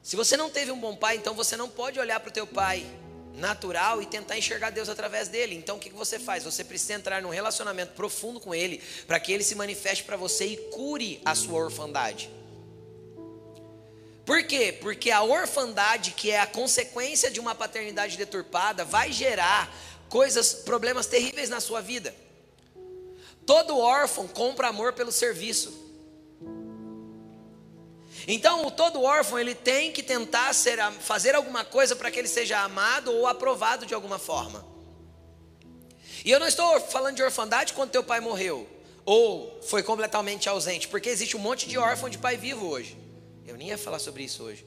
[0.01, 2.47] Se você não teve um bom pai, então você não pode olhar para o teu
[2.47, 2.83] pai
[3.35, 5.53] natural e tentar enxergar Deus através dele.
[5.53, 6.43] Então o que, que você faz?
[6.43, 10.47] Você precisa entrar num relacionamento profundo com ele, para que ele se manifeste para você
[10.47, 12.31] e cure a sua orfandade.
[14.25, 14.75] Por quê?
[14.81, 19.71] Porque a orfandade, que é a consequência de uma paternidade deturpada, vai gerar
[20.09, 22.11] coisas, problemas terríveis na sua vida.
[23.51, 25.73] Todo órfão compra amor pelo serviço.
[28.25, 32.29] Então, o todo órfão ele tem que tentar ser, fazer alguma coisa para que ele
[32.29, 34.65] seja amado ou aprovado de alguma forma.
[36.23, 38.65] E eu não estou falando de orfandade quando teu pai morreu
[39.03, 42.97] ou foi completamente ausente, porque existe um monte de órfão de pai vivo hoje.
[43.45, 44.65] Eu nem ia falar sobre isso hoje.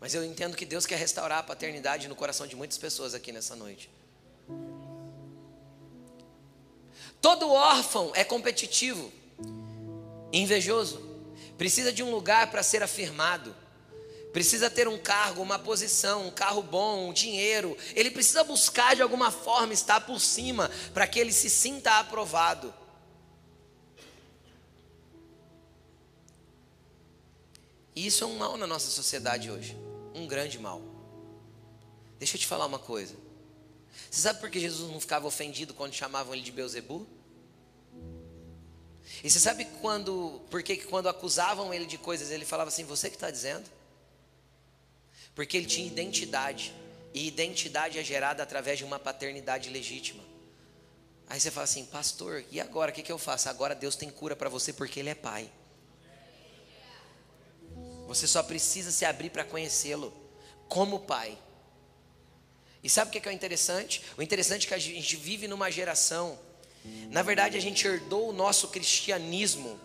[0.00, 3.30] Mas eu entendo que Deus quer restaurar a paternidade no coração de muitas pessoas aqui
[3.30, 3.88] nessa noite.
[7.20, 9.12] Todo órfão é competitivo,
[10.32, 11.00] invejoso,
[11.56, 13.54] precisa de um lugar para ser afirmado,
[14.32, 17.76] precisa ter um cargo, uma posição, um carro bom, um dinheiro.
[17.94, 22.72] Ele precisa buscar de alguma forma estar por cima para que ele se sinta aprovado.
[27.96, 29.76] E isso é um mal na nossa sociedade hoje,
[30.14, 30.80] um grande mal.
[32.16, 33.27] Deixa eu te falar uma coisa.
[34.10, 37.06] Você sabe por que Jesus não ficava ofendido quando chamavam ele de Beuzebu?
[39.22, 43.08] E você sabe quando, por que quando acusavam ele de coisas, ele falava assim: Você
[43.08, 43.68] que está dizendo?
[45.34, 46.74] Porque ele tinha identidade.
[47.14, 50.22] E identidade é gerada através de uma paternidade legítima.
[51.28, 52.90] Aí você fala assim, pastor, e agora?
[52.90, 53.48] O que, que eu faço?
[53.48, 55.50] Agora Deus tem cura para você porque Ele é Pai.
[58.06, 60.12] Você só precisa se abrir para conhecê-lo
[60.68, 61.38] como Pai.
[62.82, 64.02] E sabe o que é interessante?
[64.16, 66.38] O interessante é que a gente vive numa geração,
[67.10, 69.78] na verdade a gente herdou o nosso cristianismo,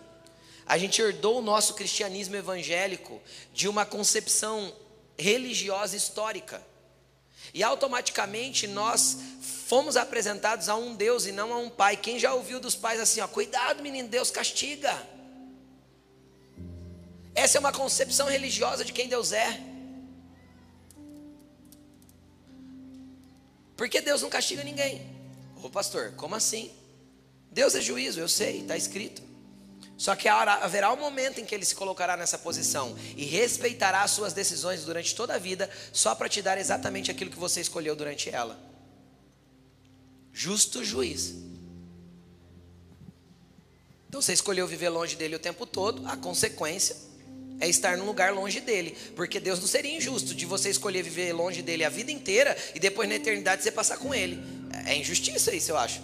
[0.66, 3.20] a gente herdou o nosso cristianismo evangélico
[3.52, 4.74] de uma concepção
[5.18, 6.62] religiosa histórica.
[7.52, 9.18] E automaticamente nós
[9.66, 11.96] fomos apresentados a um Deus e não a um pai.
[11.96, 15.06] Quem já ouviu dos pais assim, ó, cuidado, menino, Deus castiga.
[17.34, 19.73] Essa é uma concepção religiosa de quem Deus é.
[23.76, 25.02] Porque Deus não castiga ninguém.
[25.62, 26.70] Ô pastor, como assim?
[27.50, 29.22] Deus é juízo, eu sei, está escrito.
[29.96, 34.10] Só que haverá um momento em que ele se colocará nessa posição e respeitará as
[34.10, 37.94] suas decisões durante toda a vida, só para te dar exatamente aquilo que você escolheu
[37.94, 38.58] durante ela.
[40.32, 41.34] Justo juiz.
[44.08, 46.96] Então você escolheu viver longe dele o tempo todo, a consequência
[47.60, 51.32] é estar num lugar longe dele, porque Deus não seria injusto de você escolher viver
[51.32, 54.38] longe dele a vida inteira e depois na eternidade você passar com ele.
[54.86, 56.02] É injustiça isso, eu acho.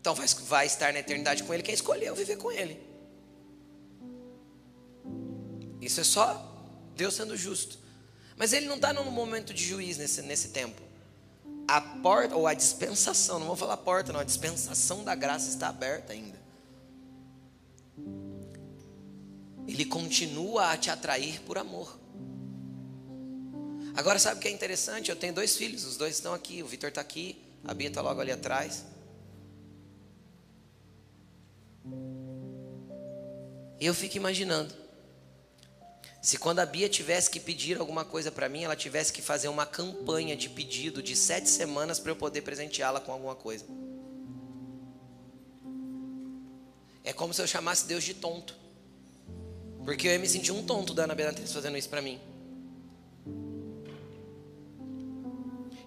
[0.00, 2.80] Então vai, vai estar na eternidade com ele quem escolheu viver com ele.
[5.80, 6.54] Isso é só
[6.96, 7.78] Deus sendo justo.
[8.36, 10.85] Mas ele não está num momento de juiz nesse, nesse tempo.
[11.68, 15.68] A porta, ou a dispensação, não vou falar porta, não, a dispensação da graça está
[15.68, 16.38] aberta ainda.
[19.66, 21.98] Ele continua a te atrair por amor.
[23.96, 25.10] Agora, sabe o que é interessante?
[25.10, 26.62] Eu tenho dois filhos, os dois estão aqui.
[26.62, 28.84] O Vitor está aqui, a Bia está logo ali atrás.
[33.80, 34.85] Eu fico imaginando.
[36.26, 39.46] Se quando a Bia tivesse que pedir alguma coisa para mim, ela tivesse que fazer
[39.46, 43.64] uma campanha de pedido de sete semanas para eu poder presenteá-la com alguma coisa.
[47.04, 48.56] É como se eu chamasse Deus de tonto.
[49.84, 52.18] Porque eu ia me sentir um tonto da Ana Beatriz fazendo isso para mim.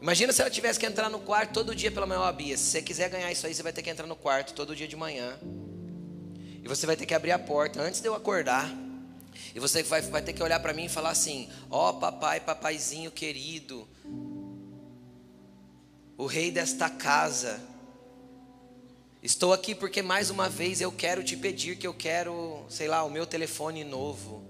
[0.02, 2.63] Imagina se ela tivesse que entrar no quarto todo dia pela manhã, ó, Bia, se
[2.63, 4.95] você quiser ganhar isso aí, você vai ter que entrar no quarto todo dia de
[4.95, 5.38] manhã.
[6.63, 8.88] E você vai ter que abrir a porta antes de eu acordar.
[9.54, 12.39] E você vai, vai ter que olhar para mim e falar assim: Ó oh, papai,
[12.39, 13.88] papaizinho querido,
[16.17, 17.62] o rei desta casa,
[19.23, 23.04] estou aqui porque mais uma vez eu quero te pedir que eu quero, sei lá,
[23.04, 24.43] o meu telefone novo.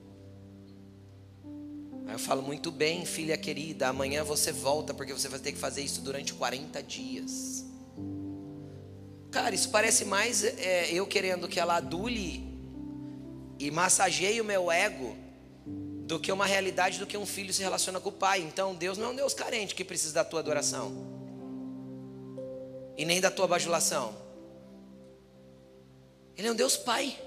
[2.07, 5.59] Aí eu falo, muito bem, filha querida, amanhã você volta porque você vai ter que
[5.59, 7.63] fazer isso durante 40 dias.
[9.29, 12.48] Cara, isso parece mais é, eu querendo que ela adule
[13.59, 15.15] e massageie o meu ego
[16.09, 18.39] do que uma realidade do que um filho se relaciona com o pai.
[18.39, 21.19] Então Deus não é um Deus carente que precisa da tua adoração
[22.97, 24.15] e nem da tua bajulação.
[26.35, 27.17] Ele é um Deus pai.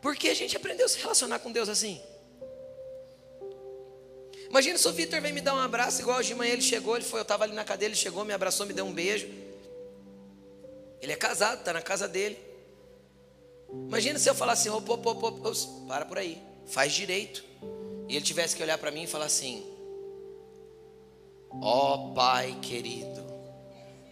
[0.00, 2.00] Porque a gente aprendeu a se relacionar com Deus assim.
[4.48, 6.96] Imagina se o Vitor vem me dar um abraço, igual hoje de manhã ele chegou,
[6.96, 9.28] ele foi, eu estava ali na cadeira, ele chegou, me abraçou, me deu um beijo.
[11.08, 12.38] Ele é casado, está na casa dele.
[13.72, 15.52] Imagina se eu falasse assim, opa, opa, opa,
[15.88, 17.42] para por aí, faz direito.
[18.06, 19.66] E ele tivesse que olhar para mim e falar assim:
[21.62, 23.24] Ó oh, Pai querido,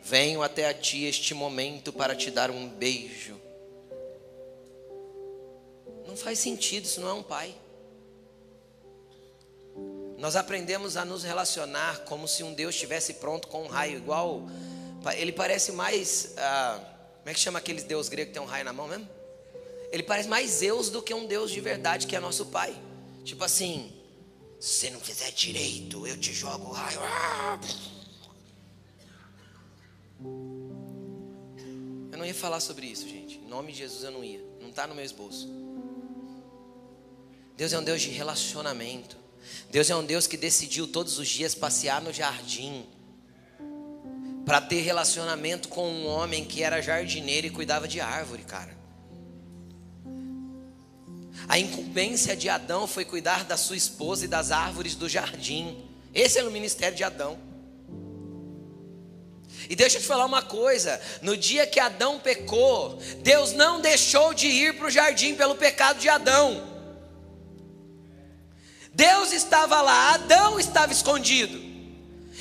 [0.02, 3.38] venho até a Ti este momento para te dar um beijo.
[6.06, 7.54] Não faz sentido, isso não é um pai.
[10.16, 14.48] Nós aprendemos a nos relacionar como se um Deus estivesse pronto com um raio igual.
[15.14, 16.34] Ele parece mais.
[16.36, 16.80] Ah,
[17.18, 19.08] como é que chama aquele Deus grego que tem um raio na mão mesmo?
[19.92, 22.74] Ele parece mais Zeus do que um Deus de verdade que é nosso Pai.
[23.24, 23.92] Tipo assim,
[24.60, 27.00] se não fizer direito, eu te jogo o raio.
[27.02, 27.60] Ah!
[32.10, 33.38] Eu não ia falar sobre isso, gente.
[33.38, 34.40] Em nome de Jesus eu não ia.
[34.60, 35.48] Não está no meu esboço.
[37.56, 39.16] Deus é um Deus de relacionamento.
[39.70, 42.86] Deus é um Deus que decidiu todos os dias passear no jardim
[44.46, 48.76] para ter relacionamento com um homem que era jardineiro e cuidava de árvore, cara.
[51.48, 55.84] A incumbência de Adão foi cuidar da sua esposa e das árvores do jardim.
[56.14, 57.36] Esse era o ministério de Adão.
[59.68, 64.32] E deixa eu te falar uma coisa: no dia que Adão pecou, Deus não deixou
[64.32, 66.76] de ir para o jardim pelo pecado de Adão.
[68.92, 71.65] Deus estava lá, Adão estava escondido.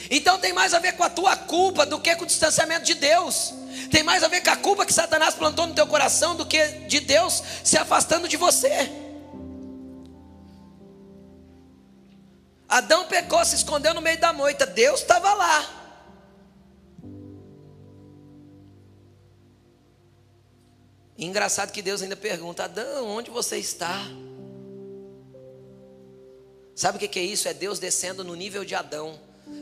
[0.10, 2.94] Então tem mais a ver com a tua culpa do que com o distanciamento de
[2.94, 3.54] Deus.
[3.92, 6.66] Tem mais a ver com a culpa que Satanás plantou no teu coração do que
[6.88, 8.90] de Deus se afastando de você.
[12.68, 14.66] Adão pecou, se escondeu no meio da moita.
[14.66, 15.82] Deus estava lá.
[21.18, 24.06] engraçado que Deus ainda pergunta: Adão, onde você está?
[26.76, 27.48] Sabe o que é isso?
[27.48, 29.18] É Deus descendo no nível de Adão,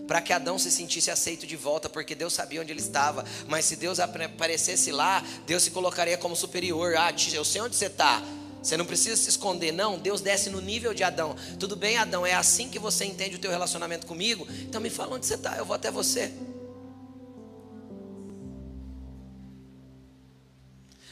[0.07, 3.25] para que Adão se sentisse aceito de volta, porque Deus sabia onde ele estava.
[3.47, 6.95] Mas se Deus aparecesse lá, Deus se colocaria como superior.
[6.97, 8.21] Ah, eu sei onde você está.
[8.61, 9.97] Você não precisa se esconder, não.
[9.97, 11.35] Deus desce no nível de Adão.
[11.59, 12.25] Tudo bem, Adão?
[12.25, 14.47] É assim que você entende o teu relacionamento comigo?
[14.61, 16.33] Então me fala onde você está, eu vou até você.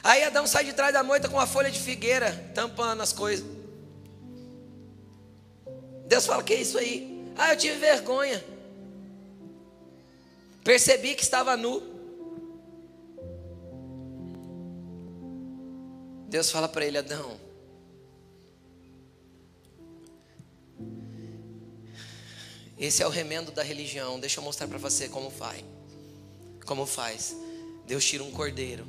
[0.03, 3.45] Aí Adão sai de trás da moita com uma folha de figueira, tampando as coisas.
[6.07, 7.31] Deus fala: Que é isso aí?
[7.37, 8.50] Ah, eu tive vergonha.
[10.63, 11.81] Percebi que estava nu.
[16.27, 17.37] Deus fala para ele: Adão,
[22.77, 24.19] esse é o remendo da religião.
[24.19, 25.63] Deixa eu mostrar para você como faz.
[26.65, 27.35] Como faz?
[27.87, 28.85] Deus tira um cordeiro,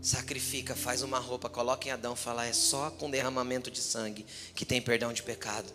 [0.00, 4.64] sacrifica, faz uma roupa, coloca em Adão, fala: é só com derramamento de sangue que
[4.64, 5.70] tem perdão de pecado.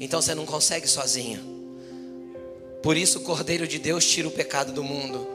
[0.00, 1.64] Então você não consegue sozinho.
[2.84, 5.26] Por isso o Cordeiro de Deus tira o pecado do mundo.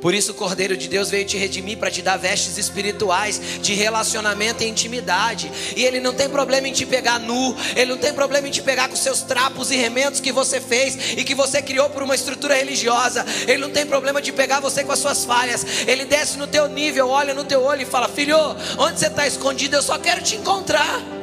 [0.00, 3.74] Por isso o Cordeiro de Deus veio te redimir para te dar vestes espirituais de
[3.74, 5.50] relacionamento e intimidade.
[5.76, 8.62] E ele não tem problema em te pegar nu, ele não tem problema em te
[8.62, 12.14] pegar com seus trapos e remendos que você fez e que você criou por uma
[12.14, 13.26] estrutura religiosa.
[13.48, 15.66] Ele não tem problema de pegar você com as suas falhas.
[15.88, 18.38] Ele desce no teu nível, olha no teu olho e fala: "Filho,
[18.78, 19.74] onde você está escondido?
[19.74, 21.21] Eu só quero te encontrar."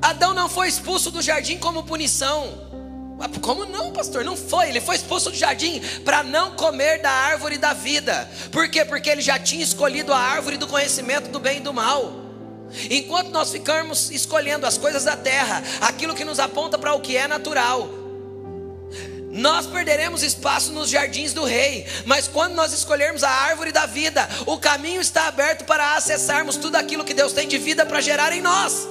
[0.00, 2.66] Adão não foi expulso do jardim como punição.
[3.40, 4.24] Como não, pastor?
[4.24, 4.68] Não foi.
[4.68, 8.30] Ele foi expulso do jardim para não comer da árvore da vida.
[8.52, 8.84] Por quê?
[8.84, 12.12] Porque ele já tinha escolhido a árvore do conhecimento do bem e do mal.
[12.90, 17.16] Enquanto nós ficamos escolhendo as coisas da terra, aquilo que nos aponta para o que
[17.16, 17.88] é natural,
[19.30, 24.28] Nós perderemos espaço nos jardins do rei, mas quando nós escolhermos a árvore da vida,
[24.46, 28.32] o caminho está aberto para acessarmos tudo aquilo que Deus tem de vida para gerar
[28.32, 28.88] em nós.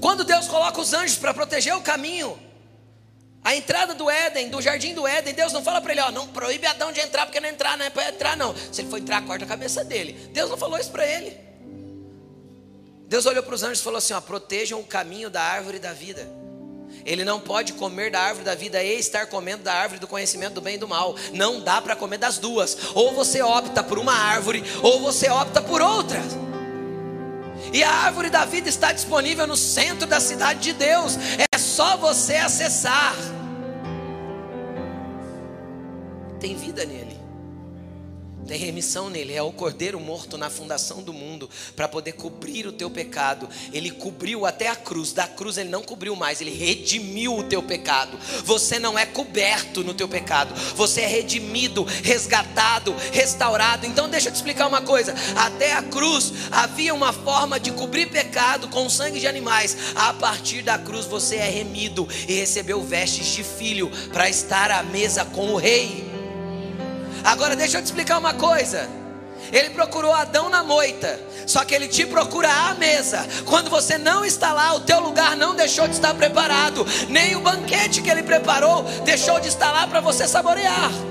[0.00, 2.38] Quando Deus coloca os anjos para proteger o caminho,
[3.42, 6.28] a entrada do Éden, do jardim do Éden, Deus não fala para ele, ó, não
[6.28, 8.54] proíbe Adão de entrar, porque não entrar, não é para entrar, não.
[8.70, 10.12] Se ele for entrar, corta a cabeça dele.
[10.32, 11.38] Deus não falou isso para ele.
[13.06, 15.92] Deus olhou para os anjos e falou assim: ó, protejam o caminho da árvore da
[15.92, 16.28] vida.
[17.04, 20.54] Ele não pode comer da árvore da vida e estar comendo da árvore do conhecimento
[20.54, 21.16] do bem e do mal.
[21.32, 22.76] Não dá para comer das duas.
[22.94, 26.20] Ou você opta por uma árvore, ou você opta por outra.
[27.72, 31.16] E a árvore da vida está disponível no centro da cidade de Deus.
[31.52, 33.14] É só você acessar.
[36.38, 37.09] Tem vida nele
[38.50, 39.32] tem remissão nele.
[39.32, 43.48] É o cordeiro morto na fundação do mundo para poder cobrir o teu pecado.
[43.72, 45.12] Ele cobriu até a cruz.
[45.12, 48.18] Da cruz ele não cobriu mais, ele redimiu o teu pecado.
[48.44, 50.52] Você não é coberto no teu pecado.
[50.74, 53.86] Você é redimido, resgatado, restaurado.
[53.86, 55.14] Então deixa eu te explicar uma coisa.
[55.36, 59.76] Até a cruz havia uma forma de cobrir pecado com sangue de animais.
[59.94, 64.82] A partir da cruz você é remido e recebeu vestes de filho para estar à
[64.82, 66.09] mesa com o rei.
[67.24, 68.88] Agora deixa eu te explicar uma coisa.
[69.52, 73.26] Ele procurou Adão na moita, só que ele te procura à mesa.
[73.46, 77.40] Quando você não está lá, o teu lugar não deixou de estar preparado, nem o
[77.40, 81.09] banquete que ele preparou deixou de estar lá para você saborear.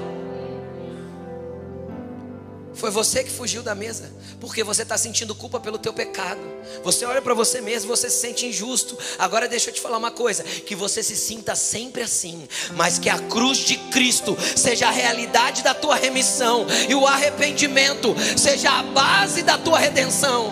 [2.79, 4.09] Foi você que fugiu da mesa,
[4.39, 6.39] porque você está sentindo culpa pelo teu pecado.
[6.81, 8.97] Você olha para você mesmo, você se sente injusto.
[9.17, 13.09] Agora deixa eu te falar uma coisa: que você se sinta sempre assim, mas que
[13.09, 18.83] a cruz de Cristo seja a realidade da tua remissão e o arrependimento seja a
[18.83, 20.49] base da tua redenção.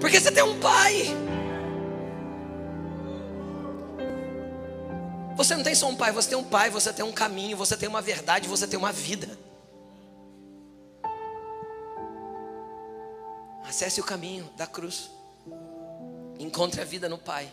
[0.00, 1.12] Porque você tem um pai.
[5.36, 7.76] Você não tem só um pai, você tem um pai, você tem um caminho, você
[7.76, 9.36] tem uma verdade, você tem uma vida.
[13.74, 15.10] Acesse o caminho da cruz.
[16.38, 17.52] Encontre a vida no Pai.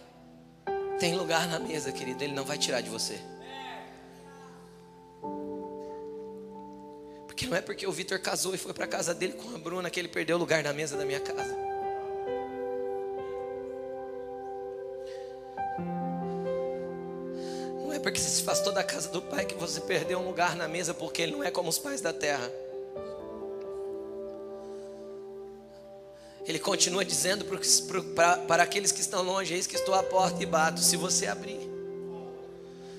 [1.00, 2.24] Tem lugar na mesa, querido.
[2.24, 3.20] Ele não vai tirar de você.
[7.26, 9.58] Porque não é porque o Vitor casou e foi para a casa dele com a
[9.58, 11.58] Bruna que ele perdeu o lugar na mesa da minha casa.
[17.80, 20.56] Não é porque você se afastou da casa do pai que você perdeu um lugar
[20.56, 22.48] na mesa porque ele não é como os pais da terra.
[26.52, 27.46] Ele continua dizendo
[28.46, 30.82] para, aqueles que estão longe: Eis que estou à porta e bato.
[30.82, 31.62] Se você abrir,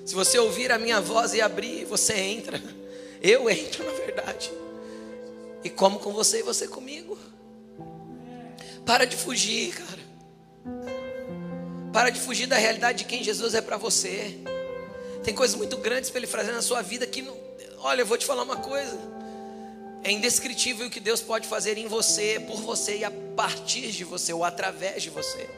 [0.06, 2.58] se você ouvir a minha voz e abrir, você entra.
[3.20, 4.50] Eu entro, na verdade.
[5.62, 7.18] E como com você e você comigo.
[8.86, 10.02] Para de fugir, cara.
[11.92, 14.38] Para de fugir da realidade de quem Jesus é para você.
[15.22, 17.22] Tem coisas muito grandes para Ele fazer na sua vida que,
[17.80, 18.98] olha, eu vou te falar uma coisa.
[20.04, 24.02] É indescritível o que Deus pode fazer em você, por você e a partir de
[24.02, 25.48] você, ou através de você.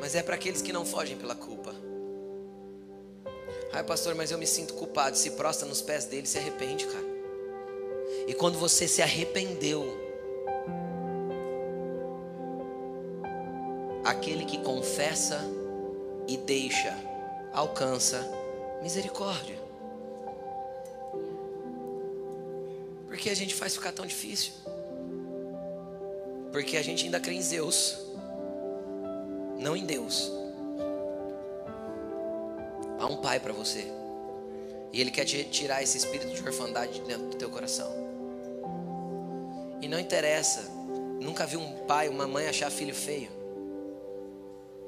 [0.00, 1.74] Mas é para aqueles que não fogem pela culpa.
[3.72, 5.16] Ai, pastor, mas eu me sinto culpado.
[5.16, 7.06] Se prostra nos pés dele, se arrepende, cara.
[8.26, 9.84] E quando você se arrependeu,
[14.04, 15.40] aquele que confessa
[16.26, 16.96] e deixa,
[17.52, 18.26] alcança
[18.82, 19.67] misericórdia.
[23.08, 24.52] Por que a gente faz ficar tão difícil?
[26.52, 27.98] Porque a gente ainda crê em Zeus,
[29.58, 30.30] não em Deus.
[32.98, 33.90] Há um pai para você.
[34.92, 37.90] E ele quer te tirar esse espírito de orfandade de dentro do teu coração.
[39.80, 40.62] E não interessa.
[41.20, 43.30] Nunca vi um pai, uma mãe achar filho feio.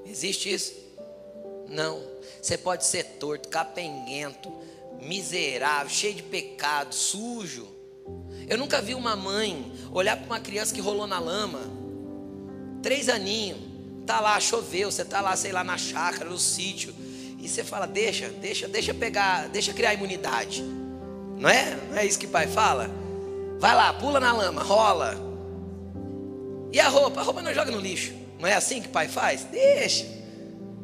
[0.04, 0.74] Existe isso?
[1.68, 2.02] Não.
[2.40, 4.52] Você pode ser torto, capenguento,
[5.00, 7.79] miserável, cheio de pecado, sujo.
[8.48, 11.60] Eu nunca vi uma mãe olhar para uma criança que rolou na lama,
[12.82, 13.60] três aninhos,
[14.06, 16.94] tá lá, choveu, você tá lá, sei lá, na chácara, no sítio,
[17.38, 20.62] e você fala, deixa, deixa, deixa pegar, deixa criar imunidade.
[20.62, 21.76] Não é?
[21.88, 22.90] Não é isso que pai fala?
[23.58, 25.16] Vai lá, pula na lama, rola.
[26.72, 27.20] E a roupa?
[27.20, 28.12] A roupa não joga no lixo.
[28.38, 29.44] Não é assim que pai faz?
[29.44, 30.06] Deixa.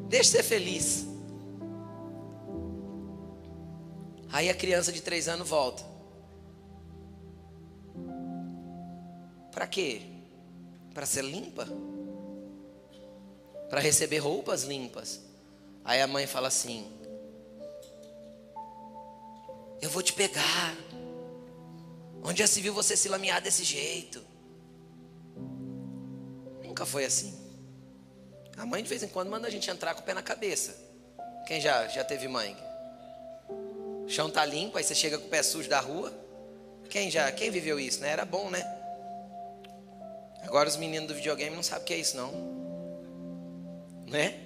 [0.09, 1.07] Deixa ser feliz.
[4.33, 5.83] Aí a criança de três anos volta.
[9.57, 10.03] Para quê?
[10.93, 11.67] Para ser limpa?
[13.71, 15.23] Para receber roupas limpas.
[15.83, 16.87] Aí a mãe fala assim:
[19.81, 20.77] Eu vou te pegar.
[22.23, 24.23] Onde já se viu você se lamear desse jeito?
[26.63, 27.35] Nunca foi assim.
[28.59, 30.77] A mãe de vez em quando manda a gente entrar com o pé na cabeça.
[31.47, 32.55] Quem já, já teve mãe?
[34.05, 36.13] O chão tá limpo, aí você chega com o pé sujo da rua.
[36.91, 38.11] Quem já, quem viveu isso, né?
[38.11, 38.76] Era bom, né?
[40.43, 42.33] Agora os meninos do videogame não sabem o que é isso não.
[44.07, 44.41] Né?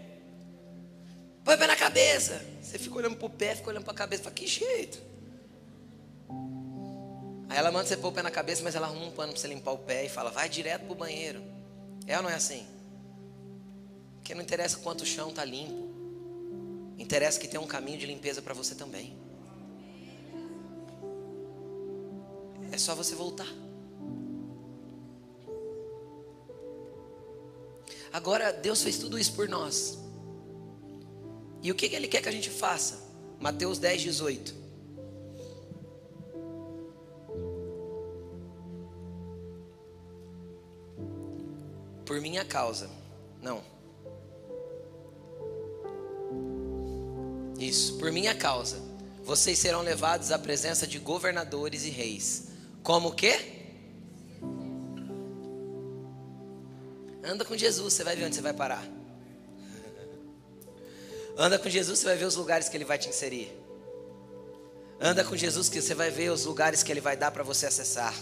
[1.44, 2.44] Põe o pé na cabeça.
[2.62, 5.02] Você fica olhando pro pé, fica olhando pra cabeça, fala, que jeito.
[7.48, 9.40] Aí ela manda você pôr o pé na cabeça, mas ela arruma um pano para
[9.40, 11.42] você limpar o pé e fala, vai direto pro banheiro.
[12.06, 12.66] É ou não é assim?
[14.16, 15.90] Porque não interessa quanto o chão está limpo.
[16.96, 19.16] Interessa que tem um caminho de limpeza para você também.
[22.70, 23.48] É só você voltar.
[28.12, 29.98] Agora, Deus fez tudo isso por nós.
[31.62, 33.08] E o que Ele quer que a gente faça?
[33.38, 34.54] Mateus 10, 18.
[42.04, 42.90] Por minha causa.
[43.40, 43.62] Não.
[47.58, 48.78] Isso, por minha causa.
[49.22, 52.48] Vocês serão levados à presença de governadores e reis.
[52.82, 53.12] Como o
[57.30, 58.84] Anda com Jesus, você vai ver onde você vai parar.
[61.38, 63.56] Anda com Jesus, você vai ver os lugares que Ele vai te inserir.
[65.00, 67.66] Anda com Jesus, que você vai ver os lugares que Ele vai dar para você
[67.66, 68.12] acessar.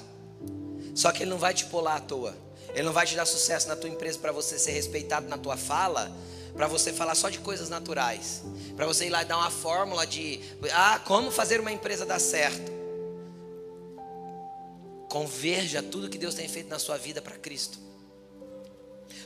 [0.94, 2.36] Só que Ele não vai te pular à toa.
[2.74, 5.56] Ele não vai te dar sucesso na tua empresa para você ser respeitado na tua
[5.56, 6.14] fala,
[6.52, 8.42] para você falar só de coisas naturais,
[8.76, 10.38] para você ir lá e dar uma fórmula de
[10.70, 12.70] ah, como fazer uma empresa dar certo.
[15.08, 17.88] Converja tudo que Deus tem feito na sua vida para Cristo.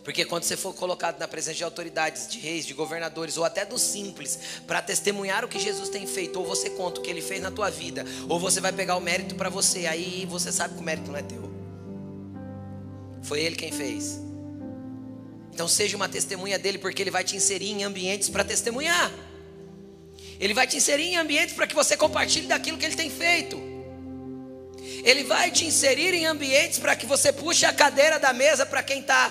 [0.04, 3.64] Porque quando você for colocado na presença de autoridades, de reis, de governadores, ou até
[3.64, 7.22] dos simples, para testemunhar o que Jesus tem feito, ou você conta o que ele
[7.22, 10.74] fez na tua vida, ou você vai pegar o mérito para você, aí você sabe
[10.74, 11.52] que o mérito não é teu.
[13.22, 14.18] Foi ele quem fez.
[15.54, 19.12] Então seja uma testemunha dele, porque ele vai te inserir em ambientes para testemunhar.
[20.40, 23.56] Ele vai te inserir em ambientes para que você compartilhe daquilo que ele tem feito.
[25.04, 28.82] Ele vai te inserir em ambientes para que você puxe a cadeira da mesa para
[28.82, 29.30] quem está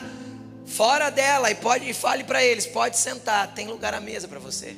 [0.66, 4.39] fora dela e pode e fale para eles, pode sentar, tem lugar à mesa para
[4.39, 4.76] você.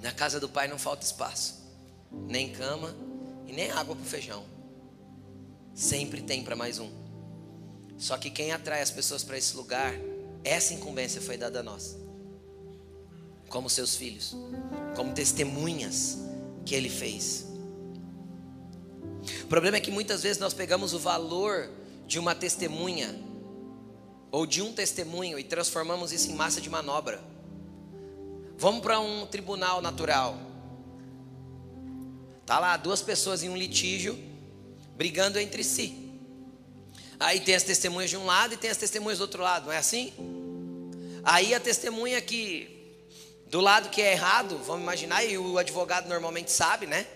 [0.00, 1.62] Na casa do pai não falta espaço,
[2.10, 2.94] nem cama
[3.46, 4.44] e nem água para feijão.
[5.74, 6.90] Sempre tem para mais um.
[7.96, 9.94] Só que quem atrai as pessoas para esse lugar,
[10.42, 11.96] essa incumbência foi dada a nós,
[13.48, 14.34] como seus filhos,
[14.96, 16.18] como testemunhas
[16.66, 17.51] que ele fez.
[19.44, 21.70] O problema é que muitas vezes nós pegamos o valor
[22.06, 23.14] de uma testemunha
[24.30, 27.22] ou de um testemunho e transformamos isso em massa de manobra.
[28.56, 30.38] Vamos para um tribunal natural.
[32.46, 34.18] Tá lá duas pessoas em um litígio
[34.96, 36.10] brigando entre si.
[37.18, 39.72] Aí tem as testemunhas de um lado e tem as testemunhas do outro lado, não
[39.72, 40.12] é assim?
[41.22, 42.72] Aí a testemunha que
[43.46, 47.06] do lado que é errado, vamos imaginar, e o advogado normalmente sabe, né?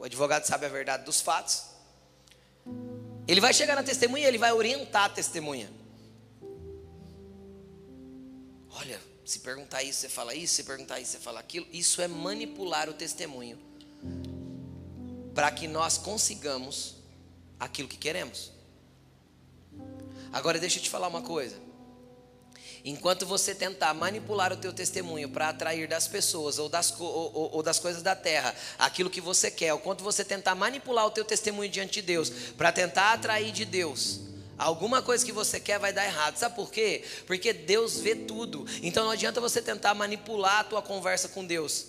[0.00, 1.64] O advogado sabe a verdade dos fatos.
[3.28, 5.70] Ele vai chegar na testemunha, ele vai orientar a testemunha.
[8.70, 11.66] Olha, se perguntar isso, você fala isso, se perguntar isso, você fala aquilo.
[11.70, 13.58] Isso é manipular o testemunho
[15.34, 16.96] para que nós consigamos
[17.58, 18.50] aquilo que queremos.
[20.32, 21.56] Agora deixa eu te falar uma coisa.
[22.84, 27.50] Enquanto você tentar manipular o teu testemunho para atrair das pessoas ou das, ou, ou,
[27.56, 31.24] ou das coisas da terra aquilo que você quer, ou você tentar manipular o teu
[31.24, 34.20] testemunho diante de Deus para tentar atrair de Deus
[34.60, 36.36] alguma coisa que você quer vai dar errado.
[36.36, 37.02] Sabe por quê?
[37.26, 38.66] Porque Deus vê tudo.
[38.82, 41.86] Então não adianta você tentar manipular a tua conversa com Deus.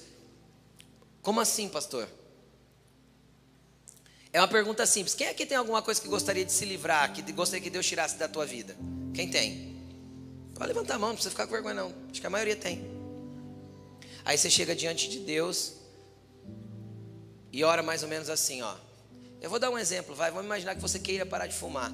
[1.21, 2.07] Como assim, pastor?
[4.33, 5.13] É uma pergunta simples.
[5.13, 8.15] Quem aqui tem alguma coisa que gostaria de se livrar, que gostaria que Deus tirasse
[8.15, 8.75] da tua vida?
[9.13, 9.70] Quem tem?
[10.61, 11.91] Pode levantar a mão, não precisa ficar com vergonha, não.
[12.11, 12.85] Acho que a maioria tem.
[14.23, 15.73] Aí você chega diante de Deus
[17.51, 18.75] e ora mais ou menos assim, ó.
[19.41, 20.29] Eu vou dar um exemplo, vai.
[20.29, 21.91] Vamos imaginar que você queira parar de fumar.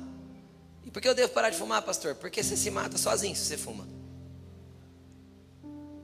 [0.83, 2.15] E por que eu devo parar de fumar, pastor?
[2.15, 3.87] Porque você se mata sozinho se você fuma.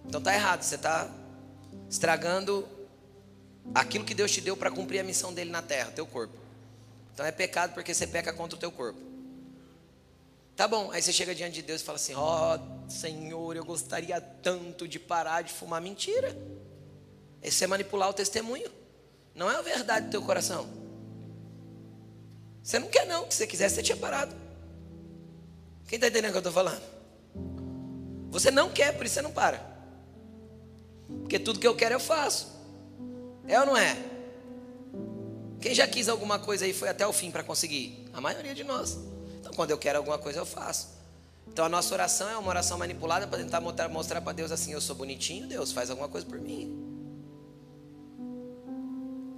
[0.06, 1.12] Então tá errado, você está
[1.90, 2.66] estragando
[3.76, 6.38] aquilo que Deus te deu para cumprir a missão dele na terra, teu corpo.
[7.14, 9.13] Então é pecado porque você peca contra o teu corpo.
[10.56, 13.66] Tá bom, aí você chega diante de Deus e fala assim: Ó oh, Senhor, eu
[13.66, 15.82] gostaria tanto de parar de fumar.
[15.82, 16.36] Mentira.
[17.42, 18.72] Esse é manipular o testemunho.
[19.34, 20.68] Não é a verdade do teu coração.
[22.62, 23.30] Você não quer, não.
[23.30, 24.34] Se você quisesse, você tinha parado.
[25.88, 26.82] Quem está entendendo o que eu estou falando?
[28.30, 29.74] Você não quer, por isso você não para.
[31.22, 32.52] Porque tudo que eu quero eu faço.
[33.48, 33.98] É ou não é?
[35.60, 38.10] Quem já quis alguma coisa aí foi até o fim para conseguir?
[38.14, 38.98] A maioria de nós.
[39.54, 40.90] Quando eu quero alguma coisa, eu faço.
[41.48, 44.82] Então a nossa oração é uma oração manipulada para tentar mostrar para Deus assim: eu
[44.82, 46.94] sou bonitinho, Deus faz alguma coisa por mim.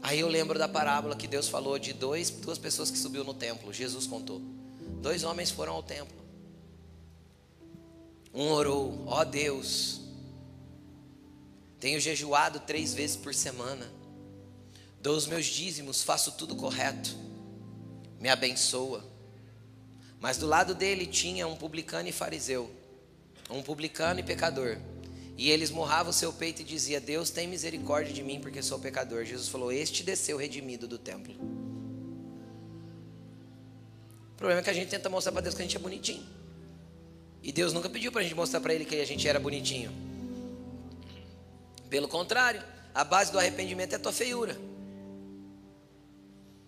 [0.01, 3.34] Aí eu lembro da parábola que Deus falou de dois, duas pessoas que subiu no
[3.34, 3.74] templo.
[3.74, 4.39] Jesus contou.
[5.01, 6.16] Dois homens foram ao templo.
[8.34, 10.01] Um orou: ó oh Deus,
[11.80, 13.91] tenho jejuado três vezes por semana.
[15.01, 17.16] Dou os meus dízimos, faço tudo correto.
[18.20, 19.14] Me abençoa.
[20.26, 22.68] Mas do lado dele tinha um publicano e fariseu,
[23.48, 24.80] um publicano e pecador.
[25.38, 28.80] E eles morravam o seu peito e dizia: Deus tem misericórdia de mim porque sou
[28.80, 29.24] pecador.
[29.24, 31.32] Jesus falou: Este desceu redimido do templo.
[34.32, 36.26] O problema é que a gente tenta mostrar para Deus que a gente é bonitinho.
[37.44, 39.92] E Deus nunca pediu para a gente mostrar para Ele que a gente era bonitinho.
[41.88, 42.64] Pelo contrário,
[42.96, 44.58] a base do arrependimento é a tua feiura.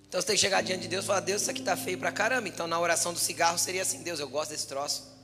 [0.07, 1.97] Então você tem que chegar diante de Deus e falar: Deus, isso aqui está feio
[1.97, 2.47] para caramba.
[2.47, 5.15] Então na oração do cigarro seria assim: Deus, eu gosto desse troço.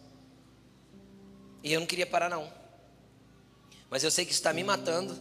[1.64, 2.52] E eu não queria parar, não.
[3.90, 5.18] Mas eu sei que isso está me matando.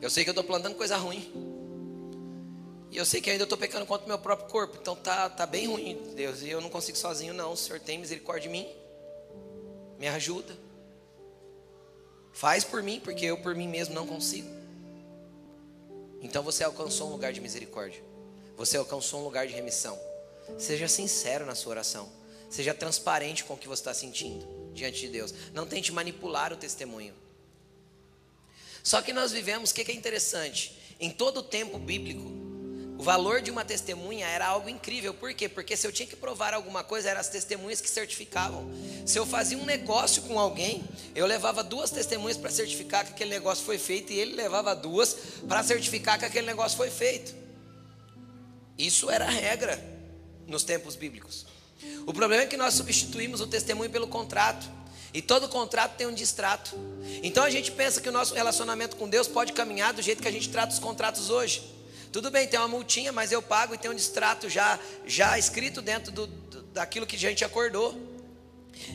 [0.00, 1.30] Eu sei que eu estou plantando coisa ruim.
[2.90, 4.78] E eu sei que ainda estou pecando contra o meu próprio corpo.
[4.80, 6.42] Então tá, tá bem ruim, Deus.
[6.42, 7.52] E eu não consigo sozinho, não.
[7.52, 8.68] O Senhor tem misericórdia de mim.
[9.98, 10.56] Me ajuda.
[12.32, 14.59] Faz por mim, porque eu por mim mesmo não consigo.
[16.20, 18.02] Então você alcançou um lugar de misericórdia.
[18.56, 19.98] Você alcançou um lugar de remissão.
[20.58, 22.10] Seja sincero na sua oração.
[22.50, 25.32] Seja transparente com o que você está sentindo diante de Deus.
[25.54, 27.14] Não tente manipular o testemunho.
[28.82, 30.76] Só que nós vivemos, o que, que é interessante?
[30.98, 32.39] Em todo o tempo bíblico,
[33.00, 35.14] o valor de uma testemunha era algo incrível.
[35.14, 35.48] Por quê?
[35.48, 38.70] Porque se eu tinha que provar alguma coisa, eram as testemunhas que certificavam.
[39.06, 40.84] Se eu fazia um negócio com alguém,
[41.14, 45.16] eu levava duas testemunhas para certificar que aquele negócio foi feito, e ele levava duas
[45.48, 47.34] para certificar que aquele negócio foi feito.
[48.76, 49.82] Isso era a regra
[50.46, 51.46] nos tempos bíblicos.
[52.06, 54.68] O problema é que nós substituímos o testemunho pelo contrato.
[55.14, 56.76] E todo contrato tem um distrato.
[57.22, 60.28] Então a gente pensa que o nosso relacionamento com Deus pode caminhar do jeito que
[60.28, 61.79] a gente trata os contratos hoje.
[62.12, 65.80] Tudo bem, tem uma multinha, mas eu pago e tem um distrato já, já escrito
[65.80, 67.96] dentro do, do, daquilo que a gente acordou.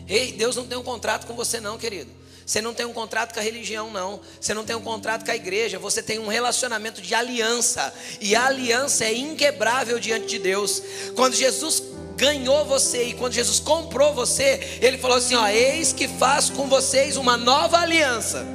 [0.07, 2.11] Ei, Deus não tem um contrato com você, não, querido.
[2.45, 4.20] Você não tem um contrato com a religião, não.
[4.39, 5.80] Você não tem um contrato com a igreja.
[5.80, 7.91] Você tem um relacionamento de aliança.
[8.22, 10.82] E a aliança é inquebrável diante de Deus.
[11.16, 11.82] Quando Jesus
[12.16, 16.68] ganhou você e quando Jesus comprou você, Ele falou assim: ó, eis que faço com
[16.68, 18.45] vocês uma nova aliança.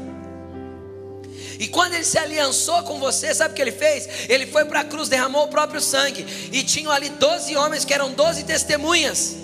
[1.60, 4.30] E quando ele se aliançou com você, sabe o que ele fez?
[4.30, 6.24] Ele foi para a cruz, derramou o próprio sangue.
[6.50, 9.36] E tinham ali 12 homens que eram 12 testemunhas.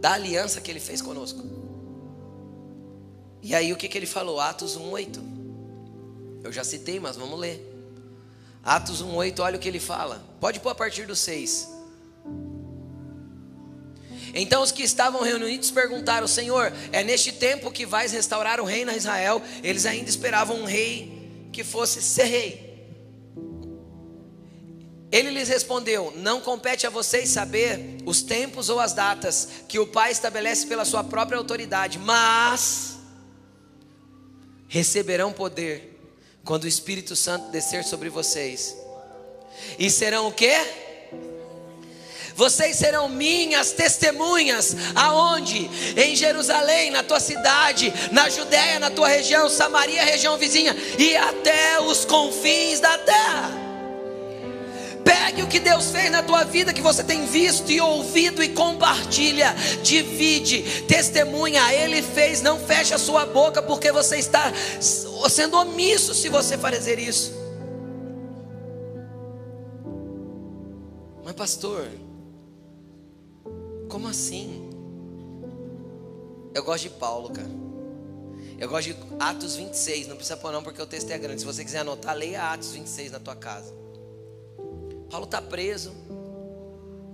[0.00, 1.44] Da aliança que ele fez conosco.
[3.42, 4.38] E aí o que, que ele falou?
[4.38, 5.20] Atos 1,8.
[6.44, 7.60] Eu já citei, mas vamos ler.
[8.62, 10.24] Atos 1,8, olha o que ele fala.
[10.38, 11.77] Pode pôr a partir do 6.
[14.34, 18.90] Então os que estavam reunidos perguntaram: Senhor, é neste tempo que vais restaurar o reino
[18.90, 19.42] a Israel?
[19.62, 22.68] Eles ainda esperavam um rei que fosse ser rei.
[25.10, 29.86] Ele lhes respondeu: Não compete a vocês saber os tempos ou as datas que o
[29.86, 32.98] Pai estabelece pela sua própria autoridade, mas
[34.68, 35.98] receberão poder
[36.44, 38.76] quando o Espírito Santo descer sobre vocês.
[39.78, 40.87] E serão o quê?
[42.38, 44.76] Vocês serão minhas testemunhas.
[44.94, 45.68] Aonde?
[45.96, 51.80] Em Jerusalém, na tua cidade, na Judéia, na tua região, Samaria, região vizinha e até
[51.80, 53.50] os confins da terra.
[55.04, 58.50] Pegue o que Deus fez na tua vida, que você tem visto e ouvido, e
[58.50, 61.74] compartilha, divide, testemunha.
[61.74, 64.52] Ele fez, não feche a sua boca, porque você está
[65.28, 67.32] sendo omisso se você fazer isso.
[71.24, 71.88] Mas, pastor,
[73.88, 74.70] como assim?
[76.54, 77.48] Eu gosto de Paulo, cara.
[78.58, 80.08] Eu gosto de Atos 26.
[80.08, 81.40] Não precisa pôr não, porque o texto é grande.
[81.40, 83.72] Se você quiser anotar, leia Atos 26 na tua casa.
[85.10, 85.94] Paulo está preso.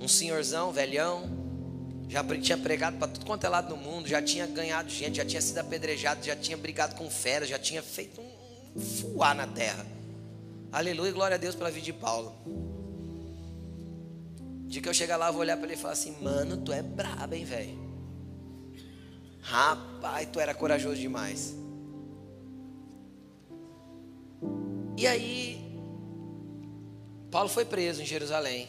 [0.01, 1.43] Um senhorzão, velhão.
[2.09, 4.09] Já tinha pregado para tudo quanto é lado no mundo.
[4.09, 5.17] Já tinha ganhado gente.
[5.17, 6.25] Já tinha sido apedrejado.
[6.25, 7.49] Já tinha brigado com feras.
[7.49, 9.87] Já tinha feito um fuá na terra.
[10.73, 12.74] Aleluia glória a Deus pela vida de Paulo
[14.75, 16.73] dia que eu chegar lá, eu vou olhar para ele e falar assim: Mano, tu
[16.73, 17.79] é brabo, hein, velho?
[19.41, 21.55] Rapaz, tu era corajoso demais.
[24.97, 25.79] E aí,
[27.31, 28.69] Paulo foi preso em Jerusalém.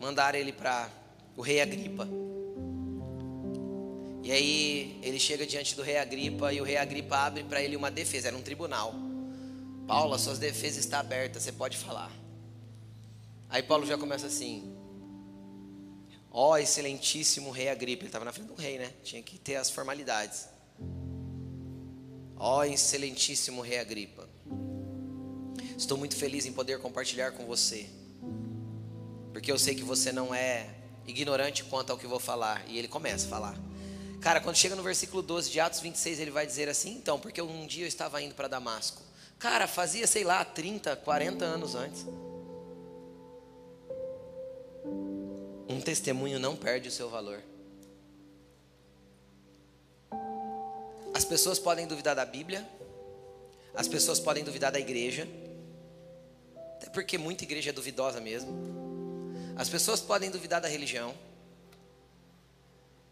[0.00, 0.88] Mandaram ele para
[1.36, 2.08] o rei Agripa.
[4.22, 7.76] E aí, ele chega diante do rei Agripa e o rei Agripa abre para ele
[7.76, 8.28] uma defesa.
[8.28, 8.94] Era um tribunal.
[9.86, 12.10] Paulo, suas defesas estão abertas, você pode falar.
[13.50, 14.81] Aí Paulo já começa assim:
[16.34, 18.02] Ó, oh, excelentíssimo rei Agripa.
[18.02, 18.90] Ele estava na frente do rei, né?
[19.04, 20.48] Tinha que ter as formalidades.
[22.36, 24.26] Ó, oh, excelentíssimo rei Agripa.
[25.76, 27.86] Estou muito feliz em poder compartilhar com você.
[29.32, 30.70] Porque eu sei que você não é
[31.06, 32.64] ignorante quanto ao que vou falar.
[32.66, 33.58] E ele começa a falar.
[34.22, 37.42] Cara, quando chega no versículo 12 de Atos 26, ele vai dizer assim: então, porque
[37.42, 39.02] um dia eu estava indo para Damasco.
[39.38, 42.06] Cara, fazia, sei lá, 30, 40 anos antes.
[45.82, 47.42] Testemunho não perde o seu valor.
[51.14, 52.66] As pessoas podem duvidar da Bíblia,
[53.74, 55.28] as pessoas podem duvidar da igreja,
[56.76, 58.50] até porque muita igreja é duvidosa mesmo.
[59.56, 61.14] As pessoas podem duvidar da religião,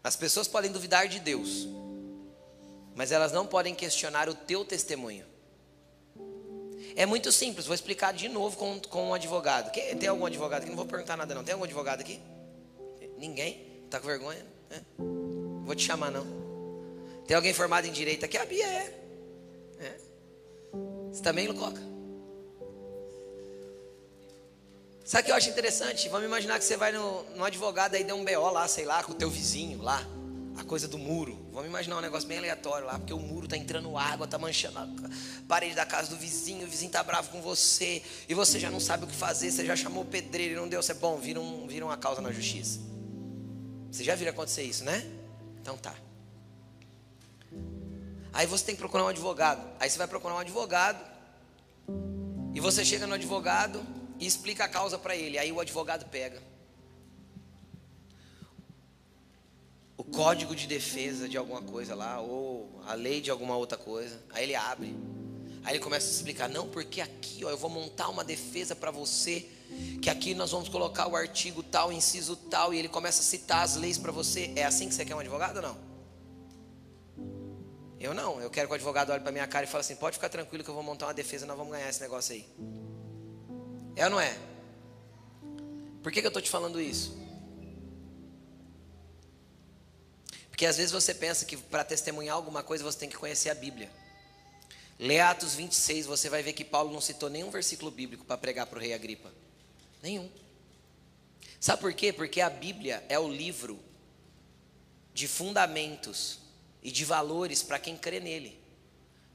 [0.03, 1.67] as pessoas podem duvidar de Deus,
[2.95, 5.25] mas elas não podem questionar o teu testemunho.
[6.95, 9.71] É muito simples, vou explicar de novo com, com um advogado.
[9.71, 10.69] Quem, tem algum advogado aqui?
[10.69, 11.43] Não vou perguntar nada não.
[11.43, 12.19] Tem algum advogado aqui?
[13.21, 13.85] Ninguém?
[13.87, 14.43] Tá com vergonha?
[14.71, 14.81] É.
[15.63, 16.25] Vou te chamar não.
[17.27, 18.35] Tem alguém formado em direito aqui?
[18.35, 18.99] A Bia é.
[19.79, 19.97] é.
[21.11, 21.79] Você também, Lucoca?
[25.05, 26.09] Sabe o que eu acho interessante?
[26.09, 29.03] Vamos imaginar que você vai no, no advogado aí deu um BO lá, sei lá,
[29.03, 30.03] com o teu vizinho lá.
[30.57, 31.37] A coisa do muro.
[31.51, 34.79] Vamos imaginar um negócio bem aleatório lá, porque o muro tá entrando água, tá manchando
[34.79, 34.89] a
[35.47, 38.79] parede da casa do vizinho, o vizinho tá bravo com você, e você já não
[38.79, 41.17] sabe o que fazer, você já chamou o pedreiro e não deu, você é bom,
[41.17, 42.79] vira, um, vira uma causa na justiça.
[43.91, 45.03] Você já viu acontecer isso, né?
[45.61, 45.95] Então tá.
[48.33, 49.67] Aí você tem que procurar um advogado.
[49.79, 51.05] Aí você vai procurar um advogado.
[52.53, 53.85] E você chega no advogado,
[54.21, 55.37] e explica a causa para ele.
[55.37, 56.41] Aí o advogado pega
[59.97, 64.21] o código de defesa de alguma coisa lá, ou a lei de alguma outra coisa.
[64.31, 64.95] Aí ele abre.
[65.63, 68.91] Aí ele começa a explicar: não, porque aqui ó, eu vou montar uma defesa para
[68.91, 69.49] você.
[70.01, 73.63] Que aqui nós vamos colocar o artigo tal, inciso tal, e ele começa a citar
[73.63, 74.51] as leis para você.
[74.55, 75.91] É assim que você quer um advogado ou não?
[77.99, 80.15] Eu não, eu quero que o advogado olhe para minha cara e fale assim: pode
[80.15, 82.47] ficar tranquilo que eu vou montar uma defesa, nós vamos ganhar esse negócio aí.
[83.95, 84.35] É ou não é?
[86.01, 87.15] Por que, que eu estou te falando isso?
[90.49, 93.55] Porque às vezes você pensa que para testemunhar alguma coisa você tem que conhecer a
[93.55, 93.89] Bíblia.
[94.97, 98.67] Lê Atos 26, você vai ver que Paulo não citou nenhum versículo bíblico para pregar
[98.67, 99.31] para o rei Agripa.
[100.01, 100.29] Nenhum.
[101.59, 102.11] Sabe por quê?
[102.11, 103.79] Porque a Bíblia é o livro
[105.13, 106.39] de fundamentos
[106.81, 108.59] e de valores para quem crê nele.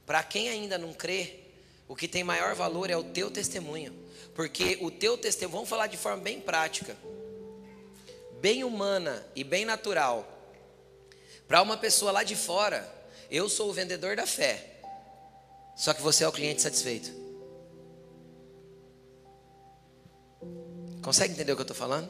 [0.05, 1.39] Para quem ainda não crê,
[1.87, 3.93] o que tem maior valor é o teu testemunho.
[4.35, 6.97] Porque o teu testemunho, vamos falar de forma bem prática,
[8.41, 10.27] bem humana e bem natural.
[11.47, 12.93] Para uma pessoa lá de fora,
[13.31, 14.81] eu sou o vendedor da fé.
[15.77, 17.26] Só que você é o cliente satisfeito.
[21.07, 22.09] Consegue entender o que eu estou falando?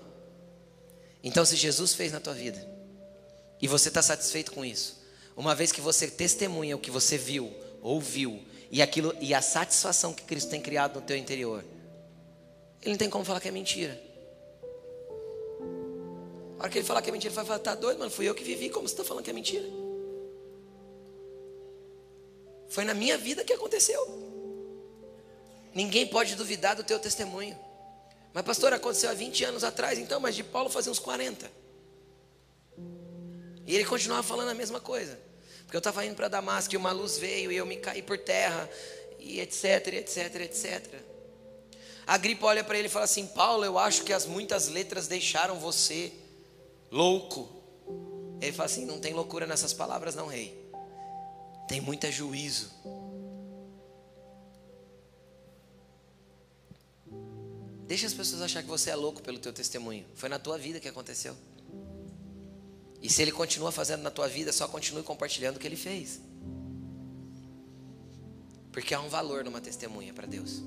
[1.23, 2.67] Então, se Jesus fez na tua vida
[3.61, 4.99] e você está satisfeito com isso,
[5.35, 10.15] uma vez que você testemunha o que você viu, ouviu e aquilo e a satisfação
[10.15, 11.63] que Cristo tem criado no teu interior,
[12.81, 14.01] ele não tem como falar que é mentira.
[16.57, 18.09] A hora que ele falar que é mentira, ele vai falar: tá doido, mano?
[18.09, 19.69] Fui eu que vivi, como você está falando que é mentira?
[22.67, 24.01] Foi na minha vida que aconteceu.
[25.75, 27.66] Ninguém pode duvidar do teu testemunho.
[28.38, 31.51] Mas, pastor, aconteceu há 20 anos atrás, então, mas de Paulo fazia uns 40.
[33.65, 35.19] E ele continuava falando a mesma coisa.
[35.63, 38.15] Porque eu estava indo para Damasco e uma luz veio e eu me caí por
[38.19, 38.69] terra,
[39.17, 41.01] e etc, etc, etc.
[42.05, 45.07] A gripe olha para ele e fala assim: Paulo, eu acho que as muitas letras
[45.07, 46.13] deixaram você
[46.91, 47.49] louco.
[48.39, 50.71] Ele fala assim: Não tem loucura nessas palavras, não, rei.
[51.67, 52.71] Tem muito juízo.
[57.88, 60.05] Deixa as pessoas achar que você é louco pelo teu testemunho.
[60.13, 61.35] Foi na tua vida que aconteceu.
[63.01, 66.19] E se ele continua fazendo na tua vida, só continue compartilhando o que ele fez.
[68.73, 70.61] Porque há um valor numa testemunha para Deus.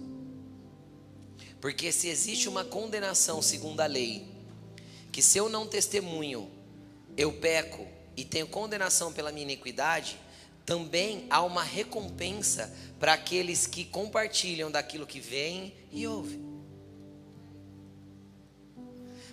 [1.60, 4.26] Porque se existe uma condenação segundo a lei,
[5.12, 6.50] que se eu não testemunho,
[7.18, 10.18] eu peco e tenho condenação pela minha iniquidade,
[10.64, 16.49] também há uma recompensa para aqueles que compartilham daquilo que vem e ouve.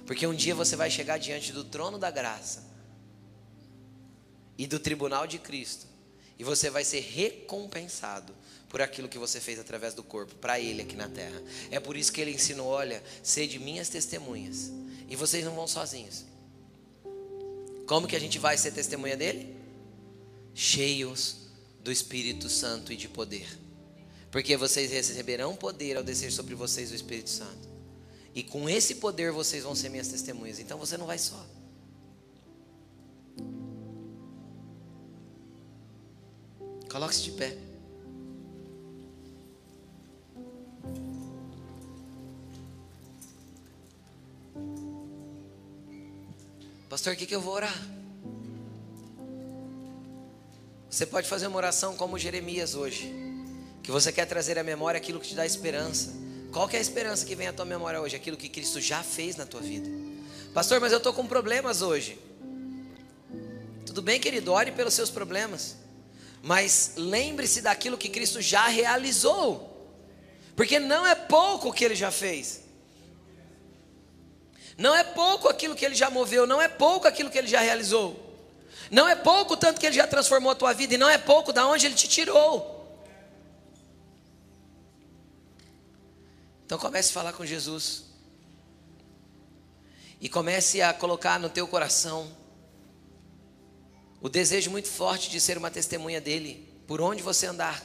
[0.07, 2.63] Porque um dia você vai chegar diante do trono da graça
[4.57, 5.85] e do tribunal de Cristo,
[6.39, 8.33] e você vai ser recompensado
[8.69, 11.43] por aquilo que você fez através do corpo, para Ele aqui na terra.
[11.69, 14.71] É por isso que Ele ensinou: olha, sede minhas testemunhas,
[15.09, 16.23] e vocês não vão sozinhos.
[17.85, 19.55] Como que a gente vai ser testemunha dele?
[20.53, 21.49] Cheios
[21.83, 23.45] do Espírito Santo e de poder,
[24.31, 27.76] porque vocês receberão poder ao descer sobre vocês o Espírito Santo,
[28.37, 30.59] E com esse poder vocês vão ser minhas testemunhas.
[30.59, 31.43] Então você não vai só.
[36.87, 37.57] Coloque-se de pé.
[46.87, 47.75] Pastor, o que, que eu vou orar?
[50.91, 53.11] Você pode fazer uma oração como Jeremias hoje,
[53.81, 56.26] que você quer trazer à memória aquilo que te dá esperança.
[56.51, 58.15] Qual é a esperança que vem à tua memória hoje?
[58.15, 59.89] Aquilo que Cristo já fez na tua vida.
[60.53, 62.17] Pastor, mas eu estou com problemas hoje.
[63.85, 65.75] Tudo bem, querido, ore pelos seus problemas.
[66.41, 69.75] Mas lembre-se daquilo que Cristo já realizou.
[70.55, 72.61] Porque não é pouco o que ele já fez.
[74.77, 77.61] Não é pouco aquilo que ele já moveu, não é pouco aquilo que ele já
[77.61, 78.23] realizou.
[78.91, 81.51] Não é pouco tanto que ele já transformou a tua vida e não é pouco
[81.51, 82.76] da onde ele te tirou.
[86.67, 88.03] Então comece a falar com Jesus.
[90.19, 92.29] E comece a colocar no teu coração
[94.19, 97.81] o desejo muito forte de ser uma testemunha dele, por onde você andar.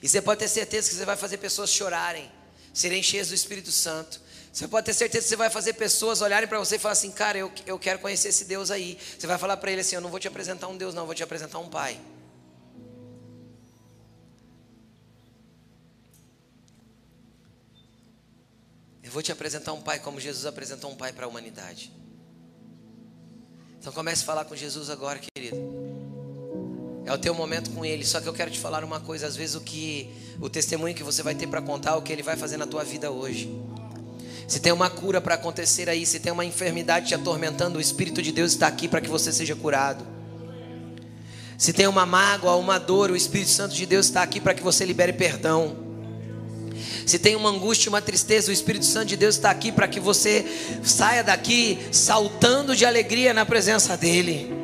[0.00, 2.30] E você pode ter certeza que você vai fazer pessoas chorarem,
[2.72, 4.20] serem cheias do Espírito Santo.
[4.52, 7.10] Você pode ter certeza que você vai fazer pessoas olharem para você e falar assim:
[7.10, 8.96] Cara, eu, eu quero conhecer esse Deus aí.
[9.18, 11.06] Você vai falar para ele assim: Eu não vou te apresentar um Deus, não, eu
[11.06, 12.00] vou te apresentar um Pai.
[19.20, 21.92] Vou te apresentar um Pai como Jesus apresentou um Pai para a humanidade.
[23.78, 25.58] Então comece a falar com Jesus agora, querido.
[27.04, 28.02] É o teu momento com Ele.
[28.02, 29.26] Só que eu quero te falar uma coisa.
[29.26, 30.10] Às vezes o que
[30.40, 32.82] o testemunho que você vai ter para contar, o que Ele vai fazer na tua
[32.82, 33.54] vida hoje.
[34.48, 38.22] Se tem uma cura para acontecer aí, se tem uma enfermidade te atormentando, o Espírito
[38.22, 40.02] de Deus está aqui para que você seja curado.
[41.58, 44.62] Se tem uma mágoa, uma dor, o Espírito Santo de Deus está aqui para que
[44.62, 45.89] você libere perdão.
[47.10, 49.98] Se tem uma angústia, uma tristeza, o Espírito Santo de Deus está aqui para que
[49.98, 50.46] você
[50.84, 54.54] saia daqui saltando de alegria na presença dEle.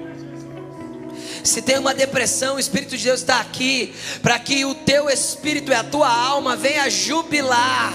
[1.43, 3.93] Se tem uma depressão, o Espírito de Deus está aqui
[4.23, 7.93] para que o teu espírito e a tua alma venha jubilar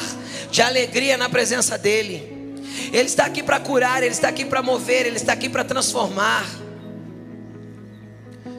[0.52, 2.60] de alegria na presença dEle.
[2.92, 6.46] Ele está aqui para curar, Ele está aqui para mover, Ele está aqui para transformar.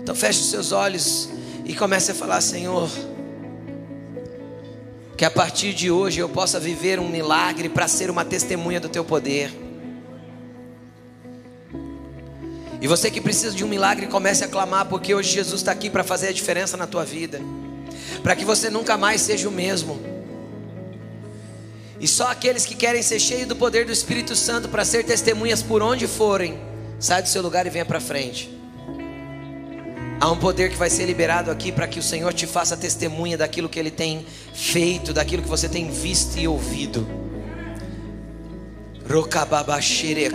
[0.03, 1.29] Então feche os seus olhos
[1.67, 2.89] e comece a falar, Senhor.
[5.17, 8.89] Que a partir de hoje eu possa viver um milagre para ser uma testemunha do
[8.89, 9.53] teu poder.
[12.81, 15.89] E você que precisa de um milagre, comece a clamar, porque hoje Jesus está aqui
[15.89, 17.41] para fazer a diferença na tua vida,
[18.25, 20.01] para que você nunca mais seja o mesmo.
[22.01, 25.63] E só aqueles que querem ser cheios do poder do Espírito Santo para ser testemunhas
[25.63, 26.61] por onde forem,
[26.99, 28.62] sai do seu lugar e venha para frente.
[30.23, 33.37] Há um poder que vai ser liberado aqui para que o Senhor te faça testemunha
[33.37, 37.05] daquilo que Ele tem feito, daquilo que você tem visto e ouvido.
[39.11, 40.31] Rokababashere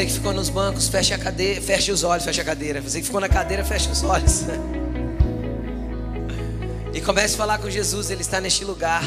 [0.00, 2.80] Você que ficou nos bancos, feche a cadeira, feche os olhos, feche a cadeira.
[2.80, 4.44] Você que ficou na cadeira, feche os olhos.
[6.94, 9.02] E comece a falar com Jesus, Ele está neste lugar.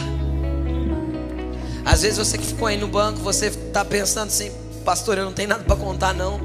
[1.83, 4.51] Às vezes você que ficou aí no banco, você está pensando assim,
[4.85, 6.39] pastor, eu não tenho nada para contar não.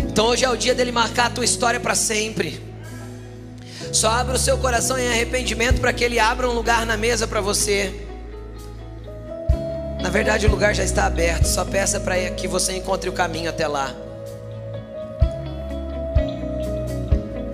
[0.00, 2.62] Então hoje é o dia dele marcar a tua história para sempre.
[3.92, 7.26] Só abra o seu coração em arrependimento para que ele abra um lugar na mesa
[7.26, 8.03] para você.
[10.14, 11.44] Verdade, o lugar já está aberto.
[11.44, 13.92] Só peça para que você encontre o caminho até lá.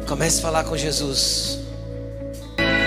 [0.07, 1.59] Comece a falar com Jesus.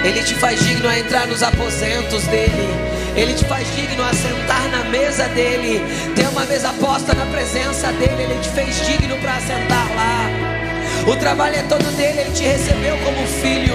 [0.03, 2.69] Ele te faz digno a entrar nos aposentos dele.
[3.15, 5.81] Ele te faz digno a sentar na mesa dele.
[6.15, 8.25] Ter uma mesa posta na presença dele.
[8.29, 11.11] Ele te fez digno para sentar lá.
[11.11, 12.19] O trabalho é todo dele.
[12.19, 13.73] Ele te recebeu como filho.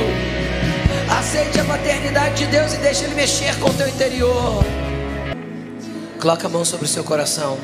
[1.11, 4.65] Aceite a paternidade de Deus e deixe ele mexer com o teu interior.
[6.21, 7.57] Coloca a mão sobre o seu coração.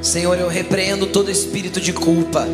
[0.00, 2.48] Senhor, eu repreendo todo espírito de culpa.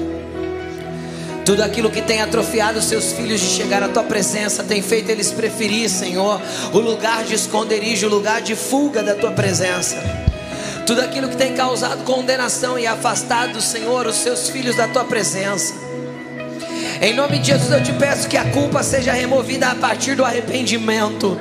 [1.45, 5.31] Tudo aquilo que tem atrofiado seus filhos de chegar à tua presença, tem feito eles
[5.31, 6.41] preferir, Senhor,
[6.73, 9.97] o lugar de esconderijo, o lugar de fuga da tua presença.
[10.85, 15.75] Tudo aquilo que tem causado condenação e afastado, Senhor, os seus filhos da tua presença.
[17.01, 20.25] Em nome de Jesus eu te peço que a culpa seja removida a partir do
[20.25, 21.37] arrependimento.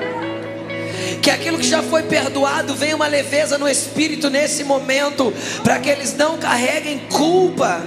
[1.22, 5.90] Que aquilo que já foi perdoado venha uma leveza no espírito nesse momento, para que
[5.90, 7.82] eles não carreguem culpa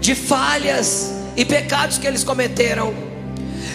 [0.00, 2.92] de falhas e pecados que eles cometeram.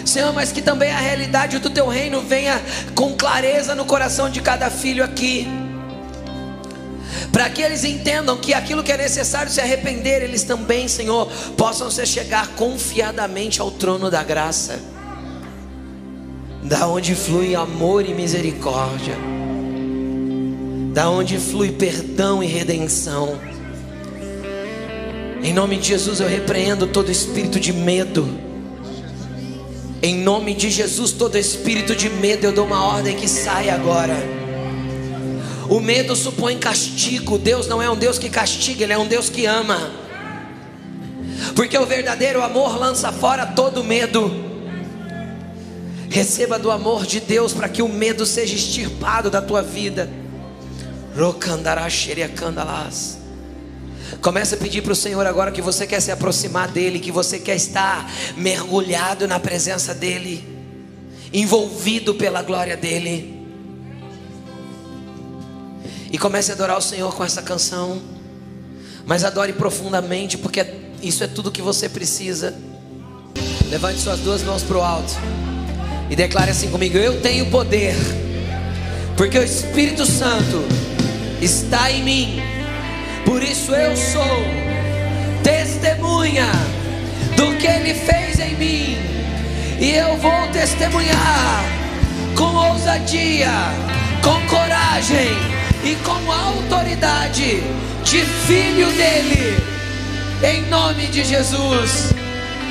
[0.04, 2.60] Senhor, mas que também a realidade do teu reino venha
[2.94, 5.48] com clareza no coração de cada filho aqui.
[7.32, 11.26] Para que eles entendam que aquilo que é necessário se arrepender, eles também, Senhor,
[11.56, 14.78] possam se chegar confiadamente ao trono da graça,
[16.64, 19.14] da onde flui amor e misericórdia,
[20.94, 23.38] da onde flui perdão e redenção.
[25.42, 28.26] Em nome de Jesus eu repreendo todo espírito de medo.
[30.02, 34.14] Em nome de Jesus, todo espírito de medo, eu dou uma ordem que saia agora.
[35.68, 37.38] O medo supõe castigo.
[37.38, 39.90] Deus não é um Deus que castiga, Ele é um Deus que ama.
[41.56, 44.53] Porque o verdadeiro amor lança fora todo medo.
[46.10, 50.08] Receba do amor de Deus para que o medo seja extirpado da tua vida.
[54.20, 57.38] Comece a pedir para o Senhor agora que você quer se aproximar dEle, que você
[57.38, 60.44] quer estar mergulhado na presença dEle,
[61.32, 63.46] envolvido pela glória dEle.
[66.10, 68.00] E comece a adorar o Senhor com essa canção,
[69.06, 70.64] mas adore profundamente, porque
[71.02, 72.54] isso é tudo que você precisa.
[73.68, 75.14] Levante suas duas mãos para o alto
[76.10, 77.94] e declare assim comigo: Eu tenho poder,
[79.16, 80.64] porque o Espírito Santo
[81.40, 82.54] está em mim
[83.24, 84.44] por isso eu sou
[85.42, 86.46] testemunha
[87.36, 88.96] do que Ele fez em mim,
[89.80, 91.64] e eu vou testemunhar
[92.36, 93.50] com ousadia,
[94.22, 95.30] com coragem
[95.82, 97.62] e com autoridade
[98.04, 99.58] de filho dele,
[100.42, 102.12] em nome de Jesus.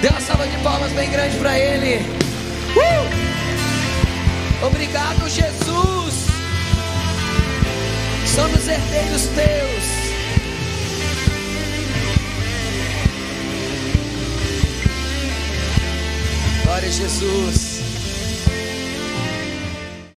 [0.02, 2.06] Dê uma salva de palmas bem grande para Ele.
[2.76, 3.23] Uh!
[4.66, 6.28] Obrigado, Jesus.
[8.34, 9.84] Somos herdeiros teus.
[16.64, 17.73] Glória a Jesus.